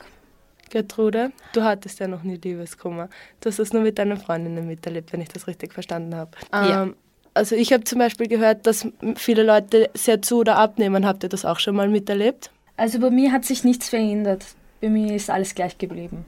Gertrude, 0.69 1.31
du 1.53 1.63
hattest 1.63 1.99
ja 1.99 2.07
noch 2.07 2.21
nie 2.21 2.35
Liebeskummer. 2.35 3.09
Du 3.41 3.49
hast 3.49 3.57
das 3.57 3.73
nur 3.73 3.81
mit 3.81 3.97
deinen 3.97 4.17
Freundinnen 4.17 4.67
miterlebt, 4.67 5.11
wenn 5.11 5.21
ich 5.21 5.29
das 5.29 5.47
richtig 5.47 5.73
verstanden 5.73 6.13
habe. 6.13 6.29
Ja. 6.51 6.83
Ähm, 6.83 6.95
also 7.33 7.55
ich 7.55 7.73
habe 7.73 7.83
zum 7.83 7.97
Beispiel 7.97 8.27
gehört, 8.27 8.67
dass 8.67 8.87
viele 9.15 9.41
Leute 9.41 9.89
sehr 9.95 10.21
zu 10.21 10.37
oder 10.37 10.55
abnehmen. 10.57 11.03
Habt 11.03 11.23
ihr 11.23 11.29
das 11.29 11.45
auch 11.45 11.57
schon 11.57 11.75
mal 11.75 11.89
miterlebt? 11.89 12.51
Also 12.77 12.99
bei 12.99 13.09
mir 13.09 13.31
hat 13.31 13.43
sich 13.43 13.63
nichts 13.63 13.89
verändert. 13.89 14.45
Bei 14.83 14.89
mir 14.89 15.15
ist 15.15 15.29
alles 15.29 15.55
gleich 15.55 15.77
geblieben. 15.77 16.25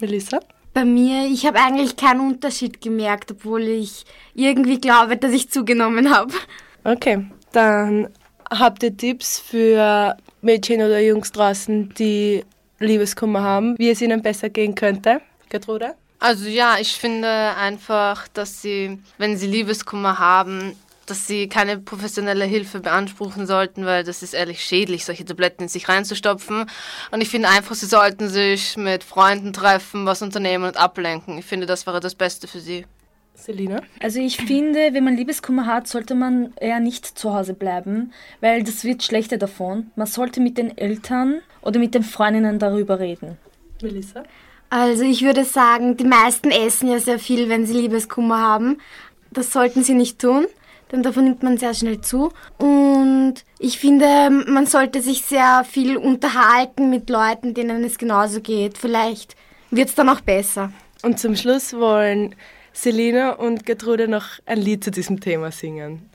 Melissa? 0.00 0.40
Bei 0.72 0.86
mir, 0.86 1.26
ich 1.26 1.44
habe 1.44 1.58
eigentlich 1.58 1.94
keinen 1.94 2.20
Unterschied 2.20 2.80
gemerkt, 2.80 3.32
obwohl 3.32 3.60
ich 3.64 4.06
irgendwie 4.34 4.80
glaube, 4.80 5.18
dass 5.18 5.30
ich 5.32 5.50
zugenommen 5.50 6.10
habe. 6.10 6.32
Okay, 6.84 7.26
dann 7.52 8.08
habt 8.50 8.82
ihr 8.82 8.96
Tipps 8.96 9.38
für 9.38 10.16
Mädchen 10.40 10.80
oder 10.80 11.00
Jungs 11.00 11.32
draußen, 11.32 11.92
die 11.98 12.46
Liebeskummer 12.78 13.42
haben, 13.42 13.78
wie 13.78 13.90
es 13.90 14.00
ihnen 14.00 14.22
besser 14.22 14.48
gehen 14.48 14.74
könnte? 14.74 15.20
Gertrude? 15.50 15.94
Also 16.18 16.48
ja, 16.48 16.76
ich 16.80 16.94
finde 16.94 17.28
einfach, 17.28 18.26
dass 18.28 18.62
sie, 18.62 19.00
wenn 19.18 19.36
sie 19.36 19.48
Liebeskummer 19.48 20.18
haben, 20.18 20.74
dass 21.10 21.26
sie 21.26 21.48
keine 21.48 21.78
professionelle 21.78 22.44
Hilfe 22.44 22.80
beanspruchen 22.80 23.46
sollten, 23.46 23.84
weil 23.86 24.04
das 24.04 24.22
ist 24.22 24.34
ehrlich 24.34 24.62
schädlich, 24.62 25.04
solche 25.04 25.24
Tabletten 25.24 25.64
in 25.64 25.68
sich 25.68 25.88
reinzustopfen. 25.88 26.66
Und 27.10 27.20
ich 27.20 27.28
finde 27.28 27.48
einfach, 27.48 27.74
sie 27.74 27.86
sollten 27.86 28.28
sich 28.28 28.76
mit 28.76 29.04
Freunden 29.04 29.52
treffen, 29.52 30.06
was 30.06 30.22
unternehmen 30.22 30.64
und 30.64 30.76
ablenken. 30.76 31.38
Ich 31.38 31.46
finde, 31.46 31.66
das 31.66 31.86
wäre 31.86 32.00
das 32.00 32.14
Beste 32.14 32.46
für 32.46 32.60
sie. 32.60 32.84
Selina? 33.34 33.82
Also 34.00 34.18
ich 34.18 34.36
finde, 34.36 34.92
wenn 34.92 35.04
man 35.04 35.16
Liebeskummer 35.16 35.66
hat, 35.66 35.86
sollte 35.86 36.14
man 36.14 36.52
eher 36.56 36.80
nicht 36.80 37.06
zu 37.06 37.32
Hause 37.34 37.54
bleiben, 37.54 38.12
weil 38.40 38.64
das 38.64 38.84
wird 38.84 39.02
schlechter 39.02 39.38
davon. 39.38 39.90
Man 39.94 40.06
sollte 40.08 40.40
mit 40.40 40.58
den 40.58 40.76
Eltern 40.76 41.40
oder 41.62 41.78
mit 41.78 41.94
den 41.94 42.02
Freundinnen 42.02 42.58
darüber 42.58 42.98
reden. 42.98 43.38
Melissa? 43.80 44.24
Also 44.70 45.02
ich 45.02 45.22
würde 45.22 45.44
sagen, 45.44 45.96
die 45.96 46.04
meisten 46.04 46.50
essen 46.50 46.90
ja 46.90 46.98
sehr 46.98 47.18
viel, 47.18 47.48
wenn 47.48 47.64
sie 47.64 47.74
Liebeskummer 47.74 48.38
haben. 48.38 48.78
Das 49.30 49.52
sollten 49.52 49.82
sie 49.82 49.94
nicht 49.94 50.18
tun, 50.18 50.46
denn 50.92 51.02
davon 51.02 51.24
nimmt 51.24 51.42
man 51.42 51.58
sehr 51.58 51.74
schnell 51.74 52.00
zu. 52.00 52.32
Und 52.58 53.34
ich 53.58 53.78
finde, 53.78 54.30
man 54.30 54.66
sollte 54.66 55.02
sich 55.02 55.22
sehr 55.22 55.64
viel 55.68 55.96
unterhalten 55.96 56.90
mit 56.90 57.10
Leuten, 57.10 57.54
denen 57.54 57.84
es 57.84 57.98
genauso 57.98 58.40
geht. 58.40 58.78
Vielleicht 58.78 59.36
wird 59.70 59.88
es 59.88 59.94
dann 59.94 60.08
auch 60.08 60.20
besser. 60.20 60.72
Und 61.02 61.18
zum 61.18 61.36
Schluss 61.36 61.74
wollen 61.74 62.34
Selina 62.72 63.32
und 63.32 63.66
Gertrude 63.66 64.08
noch 64.08 64.24
ein 64.46 64.58
Lied 64.58 64.84
zu 64.84 64.90
diesem 64.90 65.20
Thema 65.20 65.50
singen. 65.50 66.08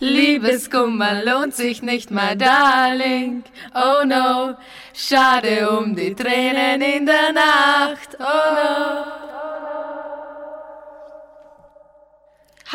Liebeskummer 0.00 1.24
lohnt 1.24 1.54
sich 1.54 1.82
nicht, 1.82 2.10
my 2.10 2.36
darling. 2.36 3.44
Oh 3.74 4.04
no, 4.04 4.54
schade 4.92 5.70
um 5.70 5.94
die 5.94 6.14
Tränen 6.14 6.82
in 6.82 7.06
der 7.06 7.32
Nacht. 7.32 8.16
Oh 8.18 8.54
no. 8.54 9.33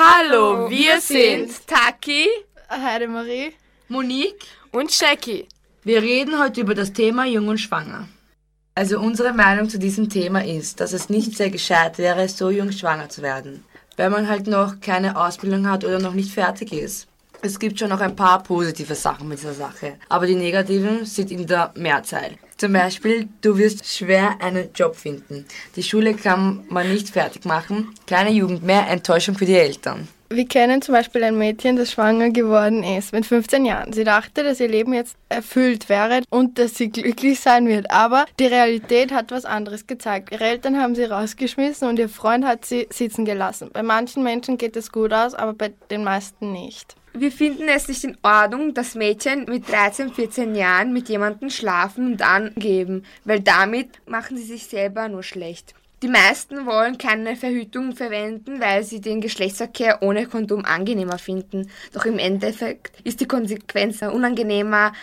Hallo, 0.01 0.69
wir 0.69 1.01
sind 1.01 1.67
Taki, 1.67 2.25
Heidemarie, 2.69 3.51
Monique 3.89 4.45
und 4.71 4.97
Jackie. 4.97 5.45
Wir 5.83 6.01
reden 6.01 6.39
heute 6.39 6.62
über 6.62 6.73
das 6.73 6.93
Thema 6.93 7.25
Jung 7.25 7.49
und 7.49 7.57
Schwanger. 7.57 8.07
Also 8.75 8.97
unsere 8.97 9.33
Meinung 9.33 9.67
zu 9.67 9.77
diesem 9.77 10.07
Thema 10.07 10.45
ist, 10.45 10.79
dass 10.79 10.93
es 10.93 11.09
nicht 11.09 11.35
sehr 11.35 11.49
gescheit 11.49 11.97
wäre, 11.97 12.29
so 12.29 12.49
jung 12.49 12.71
schwanger 12.71 13.09
zu 13.09 13.21
werden, 13.21 13.65
weil 13.97 14.09
man 14.09 14.29
halt 14.29 14.47
noch 14.47 14.79
keine 14.79 15.19
Ausbildung 15.19 15.67
hat 15.69 15.83
oder 15.83 15.99
noch 15.99 16.13
nicht 16.13 16.31
fertig 16.31 16.71
ist. 16.71 17.09
Es 17.41 17.59
gibt 17.59 17.77
schon 17.77 17.89
noch 17.89 17.99
ein 17.99 18.15
paar 18.15 18.41
positive 18.41 18.95
Sachen 18.95 19.27
mit 19.27 19.39
dieser 19.39 19.53
Sache, 19.53 19.97
aber 20.07 20.27
die 20.27 20.35
negativen 20.35 21.03
sind 21.03 21.29
in 21.29 21.45
der 21.45 21.73
Mehrzahl. 21.75 22.38
Zum 22.60 22.74
Beispiel, 22.74 23.30
du 23.39 23.58
wirst 23.58 23.86
schwer 23.86 24.36
einen 24.41 24.67
Job 24.76 24.98
finden. 24.98 25.45
Die 25.78 25.82
Schule 25.82 26.13
kann 26.13 26.65
man 26.67 26.89
nicht 26.89 27.08
fertig 27.08 27.45
machen. 27.45 27.95
Kleine 28.06 28.32
Jugend, 28.32 28.63
mehr 28.63 28.86
Enttäuschung 28.89 29.36
für 29.36 29.45
die 29.45 29.56
Eltern. 29.56 30.10
Wir 30.30 30.45
kennen 30.45 30.82
zum 30.82 30.93
Beispiel 30.93 31.24
ein 31.24 31.38
Mädchen, 31.38 31.78
das 31.78 31.93
schwanger 31.93 32.32
geworden 32.32 32.84
ist 32.84 33.13
mit 33.13 33.26
15 33.26 33.63
Jahren. 33.63 33.93
Sie 33.93 34.04
dachte, 34.04 34.43
dass 34.43 34.60
ihr 34.60 34.67
Leben 34.67 34.93
jetzt 34.93 35.15
erfüllt 35.30 35.88
wäre 35.88 36.22
und 36.30 36.60
dass 36.60 36.76
sie 36.76 36.89
glücklich 36.89 37.39
sein 37.39 37.65
wird. 37.65 37.89
Aber 37.91 38.26
die 38.39 38.48
Realität 38.48 39.13
hat 39.13 39.32
was 39.32 39.45
anderes 39.45 39.88
gezeigt. 39.88 40.34
Ihre 40.34 40.43
Eltern 40.43 40.82
haben 40.82 40.95
sie 40.95 41.06
rausgeschmissen 41.06 41.88
und 41.88 41.98
ihr 41.98 42.10
Freund 42.10 42.45
hat 42.45 42.65
sie 42.65 42.88
sitzen 42.91 43.24
gelassen. 43.24 43.69
Bei 43.72 43.84
manchen 43.84 44.22
Menschen 44.22 44.58
geht 44.58 44.76
es 44.76 44.91
gut 44.91 45.13
aus, 45.13 45.34
aber 45.34 45.54
bei 45.54 45.72
den 45.89 46.04
meisten 46.04 46.52
nicht. 46.52 46.98
Wir 47.13 47.32
finden 47.32 47.67
es 47.67 47.88
nicht 47.88 48.04
in 48.04 48.17
Ordnung, 48.22 48.74
dass 48.74 48.95
Mädchen 48.95 49.45
mit 49.45 49.67
13, 49.67 50.13
14 50.13 50.56
Jahren 50.56 50.93
mit 50.93 51.10
jemandem 51.10 51.50
schlafen 51.50 52.13
und 52.13 52.22
angeben, 52.22 53.04
weil 53.26 53.39
damit 53.39 53.89
machen 54.08 54.38
sie 54.38 54.43
sich 54.43 54.67
selber 54.67 55.10
nur 55.10 55.24
schlecht. 55.24 55.74
Die 56.02 56.08
meisten 56.08 56.65
wollen 56.65 56.98
keine 56.98 57.36
Verhütung 57.36 57.93
verwenden, 57.93 58.62
weil 58.62 58.84
sie 58.84 59.02
den 59.02 59.19
Geschlechtsverkehr 59.19 60.02
ohne 60.02 60.28
Kondom 60.28 60.63
angenehmer 60.63 61.17
finden. 61.17 61.69
Doch 61.91 62.06
im 62.06 62.19
Endeffekt 62.19 63.02
ist 63.04 63.19
die 63.19 63.28
Konsequenz 63.28 64.02
unangenehmer 64.02 64.93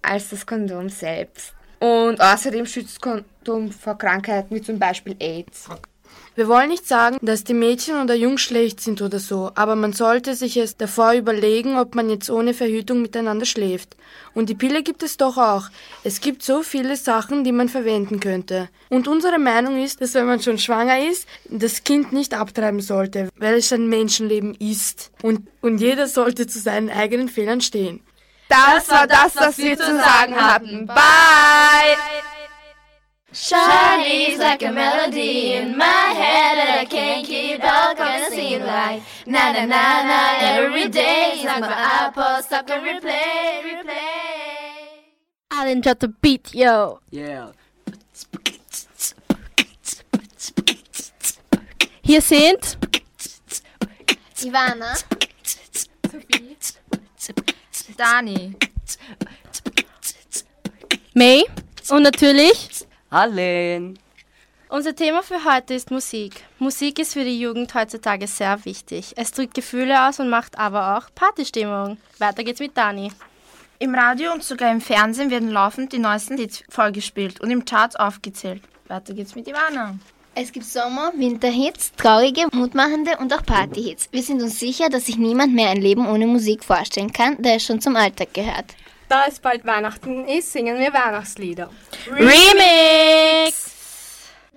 als 0.00 0.30
das 0.30 0.46
Kondom 0.46 0.88
selbst. 0.88 1.52
Und 1.78 2.20
außerdem 2.20 2.64
schützt 2.64 3.02
Kondom 3.02 3.70
vor 3.70 3.98
Krankheiten 3.98 4.54
wie 4.54 4.62
zum 4.62 4.78
Beispiel 4.78 5.16
AIDS. 5.18 5.68
Wir 6.36 6.48
wollen 6.48 6.68
nicht 6.68 6.86
sagen, 6.86 7.16
dass 7.22 7.44
die 7.44 7.54
Mädchen 7.54 7.98
oder 7.98 8.14
Jungs 8.14 8.42
schlecht 8.42 8.82
sind 8.82 9.00
oder 9.00 9.18
so, 9.18 9.52
aber 9.54 9.74
man 9.74 9.94
sollte 9.94 10.34
sich 10.34 10.58
es 10.58 10.76
davor 10.76 11.14
überlegen, 11.14 11.78
ob 11.78 11.94
man 11.94 12.10
jetzt 12.10 12.28
ohne 12.28 12.52
Verhütung 12.52 13.00
miteinander 13.00 13.46
schläft. 13.46 13.96
Und 14.34 14.50
die 14.50 14.54
Pille 14.54 14.82
gibt 14.82 15.02
es 15.02 15.16
doch 15.16 15.38
auch. 15.38 15.70
Es 16.04 16.20
gibt 16.20 16.42
so 16.42 16.62
viele 16.62 16.96
Sachen, 16.96 17.42
die 17.42 17.52
man 17.52 17.70
verwenden 17.70 18.20
könnte. 18.20 18.68
Und 18.90 19.08
unsere 19.08 19.38
Meinung 19.38 19.82
ist, 19.82 20.02
dass 20.02 20.12
wenn 20.12 20.26
man 20.26 20.42
schon 20.42 20.58
schwanger 20.58 21.08
ist, 21.08 21.26
das 21.48 21.84
Kind 21.84 22.12
nicht 22.12 22.34
abtreiben 22.34 22.82
sollte, 22.82 23.30
weil 23.38 23.54
es 23.54 23.72
ein 23.72 23.88
Menschenleben 23.88 24.54
ist. 24.56 25.12
Und, 25.22 25.48
und 25.62 25.78
jeder 25.78 26.06
sollte 26.06 26.46
zu 26.46 26.58
seinen 26.58 26.90
eigenen 26.90 27.30
Fehlern 27.30 27.62
stehen. 27.62 28.00
Das 28.50 28.90
war 28.90 29.06
das, 29.06 29.34
was 29.36 29.56
wir 29.56 29.78
zu 29.78 29.86
sagen 29.86 30.36
hatten. 30.36 30.86
Bye! 30.86 32.35
Shawty's 33.36 34.38
like 34.38 34.62
a 34.62 34.72
melody 34.72 35.52
in 35.52 35.76
my 35.76 35.84
head 35.84 36.56
that 36.56 36.78
I 36.80 36.86
can't 36.86 37.26
keep 37.26 37.60
out. 37.62 37.94
Gonna 37.98 38.30
sing 38.30 38.64
like 38.64 39.02
na 39.26 39.52
na 39.52 39.66
na 39.66 40.02
na 40.08 40.20
every 40.40 40.88
day. 40.88 41.32
It's 41.34 41.44
like 41.44 41.60
my 41.60 41.68
iPod 41.68 42.44
stuck 42.44 42.70
on 42.70 42.80
replay, 42.80 43.60
replay. 43.60 45.12
Alan 45.50 45.82
drop 45.82 45.98
the 45.98 46.08
beat, 46.08 46.54
yo. 46.54 47.00
Yeah. 47.10 47.52
Hier 52.02 52.22
sind 52.22 52.78
Ivana, 54.42 54.96
Sophie, 56.08 56.56
Dani, 57.98 58.54
May 61.14 61.44
und 61.90 62.02
natürlich 62.02 62.75
Allen. 63.10 63.98
Unser 64.68 64.96
Thema 64.96 65.22
für 65.22 65.44
heute 65.44 65.74
ist 65.74 65.92
Musik. 65.92 66.42
Musik 66.58 66.98
ist 66.98 67.12
für 67.12 67.22
die 67.22 67.40
Jugend 67.40 67.72
heutzutage 67.74 68.26
sehr 68.26 68.64
wichtig. 68.64 69.12
Es 69.16 69.30
drückt 69.30 69.54
Gefühle 69.54 70.08
aus 70.08 70.18
und 70.18 70.28
macht 70.28 70.58
aber 70.58 70.96
auch 70.98 71.08
Partystimmung. 71.14 71.98
Weiter 72.18 72.42
geht's 72.42 72.58
mit 72.58 72.76
Dani. 72.76 73.12
Im 73.78 73.94
Radio 73.94 74.32
und 74.32 74.42
sogar 74.42 74.72
im 74.72 74.80
Fernsehen 74.80 75.30
werden 75.30 75.50
laufend 75.50 75.92
die 75.92 75.98
neuesten 75.98 76.36
Hits 76.36 76.64
vorgespielt 76.68 77.40
und 77.40 77.50
im 77.50 77.64
Charts 77.64 77.94
aufgezählt. 77.94 78.62
Weiter 78.88 79.14
geht's 79.14 79.36
mit 79.36 79.46
Ivana. 79.46 79.96
Es 80.34 80.50
gibt 80.50 80.66
Sommer-, 80.66 81.12
Winterhits, 81.16 81.92
traurige, 81.92 82.46
mutmachende 82.52 83.16
und 83.18 83.32
auch 83.32 83.46
Partyhits. 83.46 84.08
Wir 84.10 84.22
sind 84.22 84.42
uns 84.42 84.58
sicher, 84.58 84.88
dass 84.88 85.06
sich 85.06 85.16
niemand 85.16 85.54
mehr 85.54 85.70
ein 85.70 85.80
Leben 85.80 86.06
ohne 86.06 86.26
Musik 86.26 86.64
vorstellen 86.64 87.12
kann, 87.12 87.40
da 87.40 87.50
es 87.50 87.64
schon 87.64 87.80
zum 87.80 87.94
Alltag 87.96 88.34
gehört. 88.34 88.74
Da 89.08 89.26
es 89.28 89.38
bald 89.38 89.64
Weihnachten 89.64 90.26
ist, 90.26 90.52
singen 90.52 90.78
wir 90.78 90.92
Weihnachtslieder. 90.92 91.70
Remix! 92.10 93.75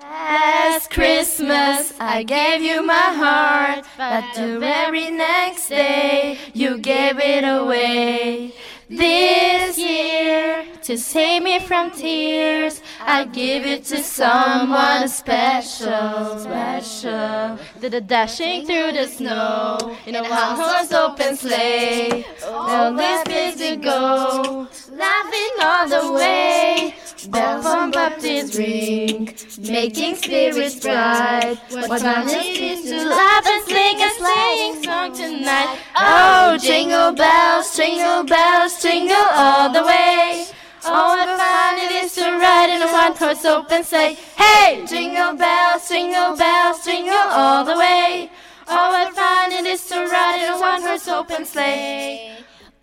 Last 0.10 0.90
Christmas 0.90 1.94
I 2.00 2.24
gave 2.24 2.64
you 2.64 2.84
my 2.84 2.96
heart, 2.96 3.86
but 3.96 4.24
the 4.34 4.58
very 4.60 5.12
next 5.12 5.70
day 5.70 6.40
you 6.52 6.80
gave 6.80 7.20
it 7.20 7.44
away. 7.44 8.56
This 8.90 9.78
year, 9.78 10.66
to 10.82 10.98
save 10.98 11.44
me 11.44 11.60
from 11.60 11.92
tears, 11.92 12.82
I 13.00 13.26
give 13.26 13.68
it 13.68 13.86
to 13.86 13.98
someone 14.02 15.08
special, 15.10 16.40
special. 16.40 17.60
Did 17.80 18.08
dashing 18.08 18.66
through 18.66 18.94
the 18.94 19.06
snow 19.06 19.96
In 20.08 20.16
a 20.16 20.24
one-horse 20.24 20.92
open 20.92 21.38
sleigh, 21.38 22.26
all 22.48 22.96
this 22.96 23.24
place 23.26 23.58
to 23.58 23.76
go, 23.76 24.68
laughing 24.92 25.54
all 25.62 25.88
the 25.88 26.14
way. 26.14 26.96
Bells 27.28 27.66
on 27.66 27.92
baptist 27.92 28.56
ring, 28.56 29.36
making 29.60 30.16
spirits 30.16 30.80
bright. 30.80 31.58
What 31.70 32.02
fun 32.02 32.30
it 32.30 32.60
is 32.60 32.90
to 32.90 33.10
laugh 33.10 33.46
and 33.46 33.68
sing 33.68 34.02
a 34.02 34.10
sleighing 34.18 34.84
song 34.84 35.14
tonight. 35.14 35.80
Oh, 35.98 36.58
jingle 36.58 37.12
bells, 37.12 37.76
jingle 37.76 38.24
bells, 38.24 38.82
jingle 38.82 39.28
all 39.34 39.70
the 39.70 39.84
way. 39.84 40.48
Oh, 40.86 41.18
what 41.18 41.28
fun 41.38 41.78
it 41.78 42.04
is 42.04 42.16
to 42.16 42.22
ride 42.22 42.70
in 42.74 42.82
a 42.82 42.92
one-horse 42.92 43.44
open 43.44 43.84
sleigh. 43.84 44.18
Hey, 44.38 44.86
jingle 44.86 45.36
bells, 45.36 45.90
jingle 45.90 46.38
bells, 46.38 46.86
jingle 46.86 47.14
all 47.14 47.66
the 47.66 47.78
way. 47.78 48.32
Oh, 48.66 48.92
what 48.92 49.14
fun 49.14 49.52
it 49.52 49.66
is 49.66 49.86
to 49.88 49.96
ride 50.08 50.42
in 50.42 50.54
a 50.54 50.60
one-horse 50.60 51.08
open 51.10 51.46
sleigh. 51.46 52.38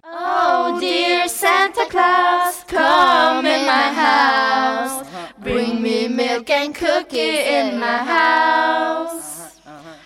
Oh, 0.09 0.79
dear 0.81 1.27
Santa 1.29 1.85
Claus, 1.90 2.62
come 2.69 3.45
in 3.45 3.66
my 3.66 3.92
house. 3.92 5.05
Bring 5.38 5.83
me 5.83 6.07
milk 6.07 6.49
and 6.49 6.73
cookies 6.73 7.19
in 7.19 7.81
my 7.81 7.99
house. 7.99 9.59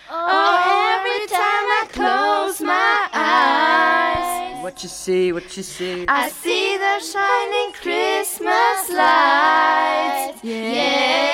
Oh, 0.09 0.97
every 0.97 1.27
time 1.27 1.65
I 1.79 1.87
close 1.91 2.61
my 2.61 3.09
eyes, 3.13 4.63
What 4.63 4.81
you 4.81 4.89
see, 4.89 5.31
what 5.33 5.55
you 5.55 5.63
see. 5.63 6.05
I 6.07 6.29
see 6.29 6.77
the 6.77 6.99
shining 6.99 7.73
Christmas 7.73 8.89
lights. 8.89 10.43
Yeah. 10.43 11.30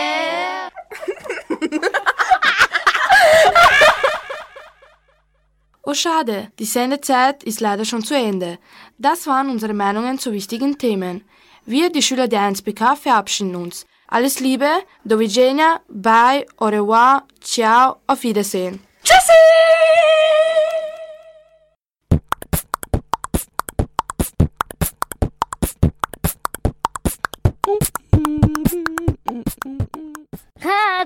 Oh 5.90 5.94
schade, 5.94 6.52
die 6.60 6.66
Sendezeit 6.66 7.44
ist 7.46 7.62
leider 7.62 7.86
schon 7.86 8.04
zu 8.04 8.14
Ende. 8.14 8.60
Das 8.98 9.26
waren 9.26 9.50
unsere 9.50 9.74
Meinungen 9.74 10.20
zu 10.20 10.34
wichtigen 10.34 10.78
Themen. 10.78 11.24
Wir, 11.66 11.90
die 11.90 12.02
Schüler 12.02 12.28
der 12.28 12.42
1BK, 12.42 12.98
verabschieden 12.98 13.56
uns. 13.56 13.86
Alles 14.10 14.42
Liebe, 14.42 14.68
do 15.06 15.18
widzenia, 15.18 15.80
bye, 15.88 16.46
au 16.58 16.66
revoir, 16.66 17.24
ciao, 17.40 18.02
auf 18.06 18.22
Wiedersehen. 18.24 18.82
Tschüssi! 19.02 19.32
Ha, 30.66 31.06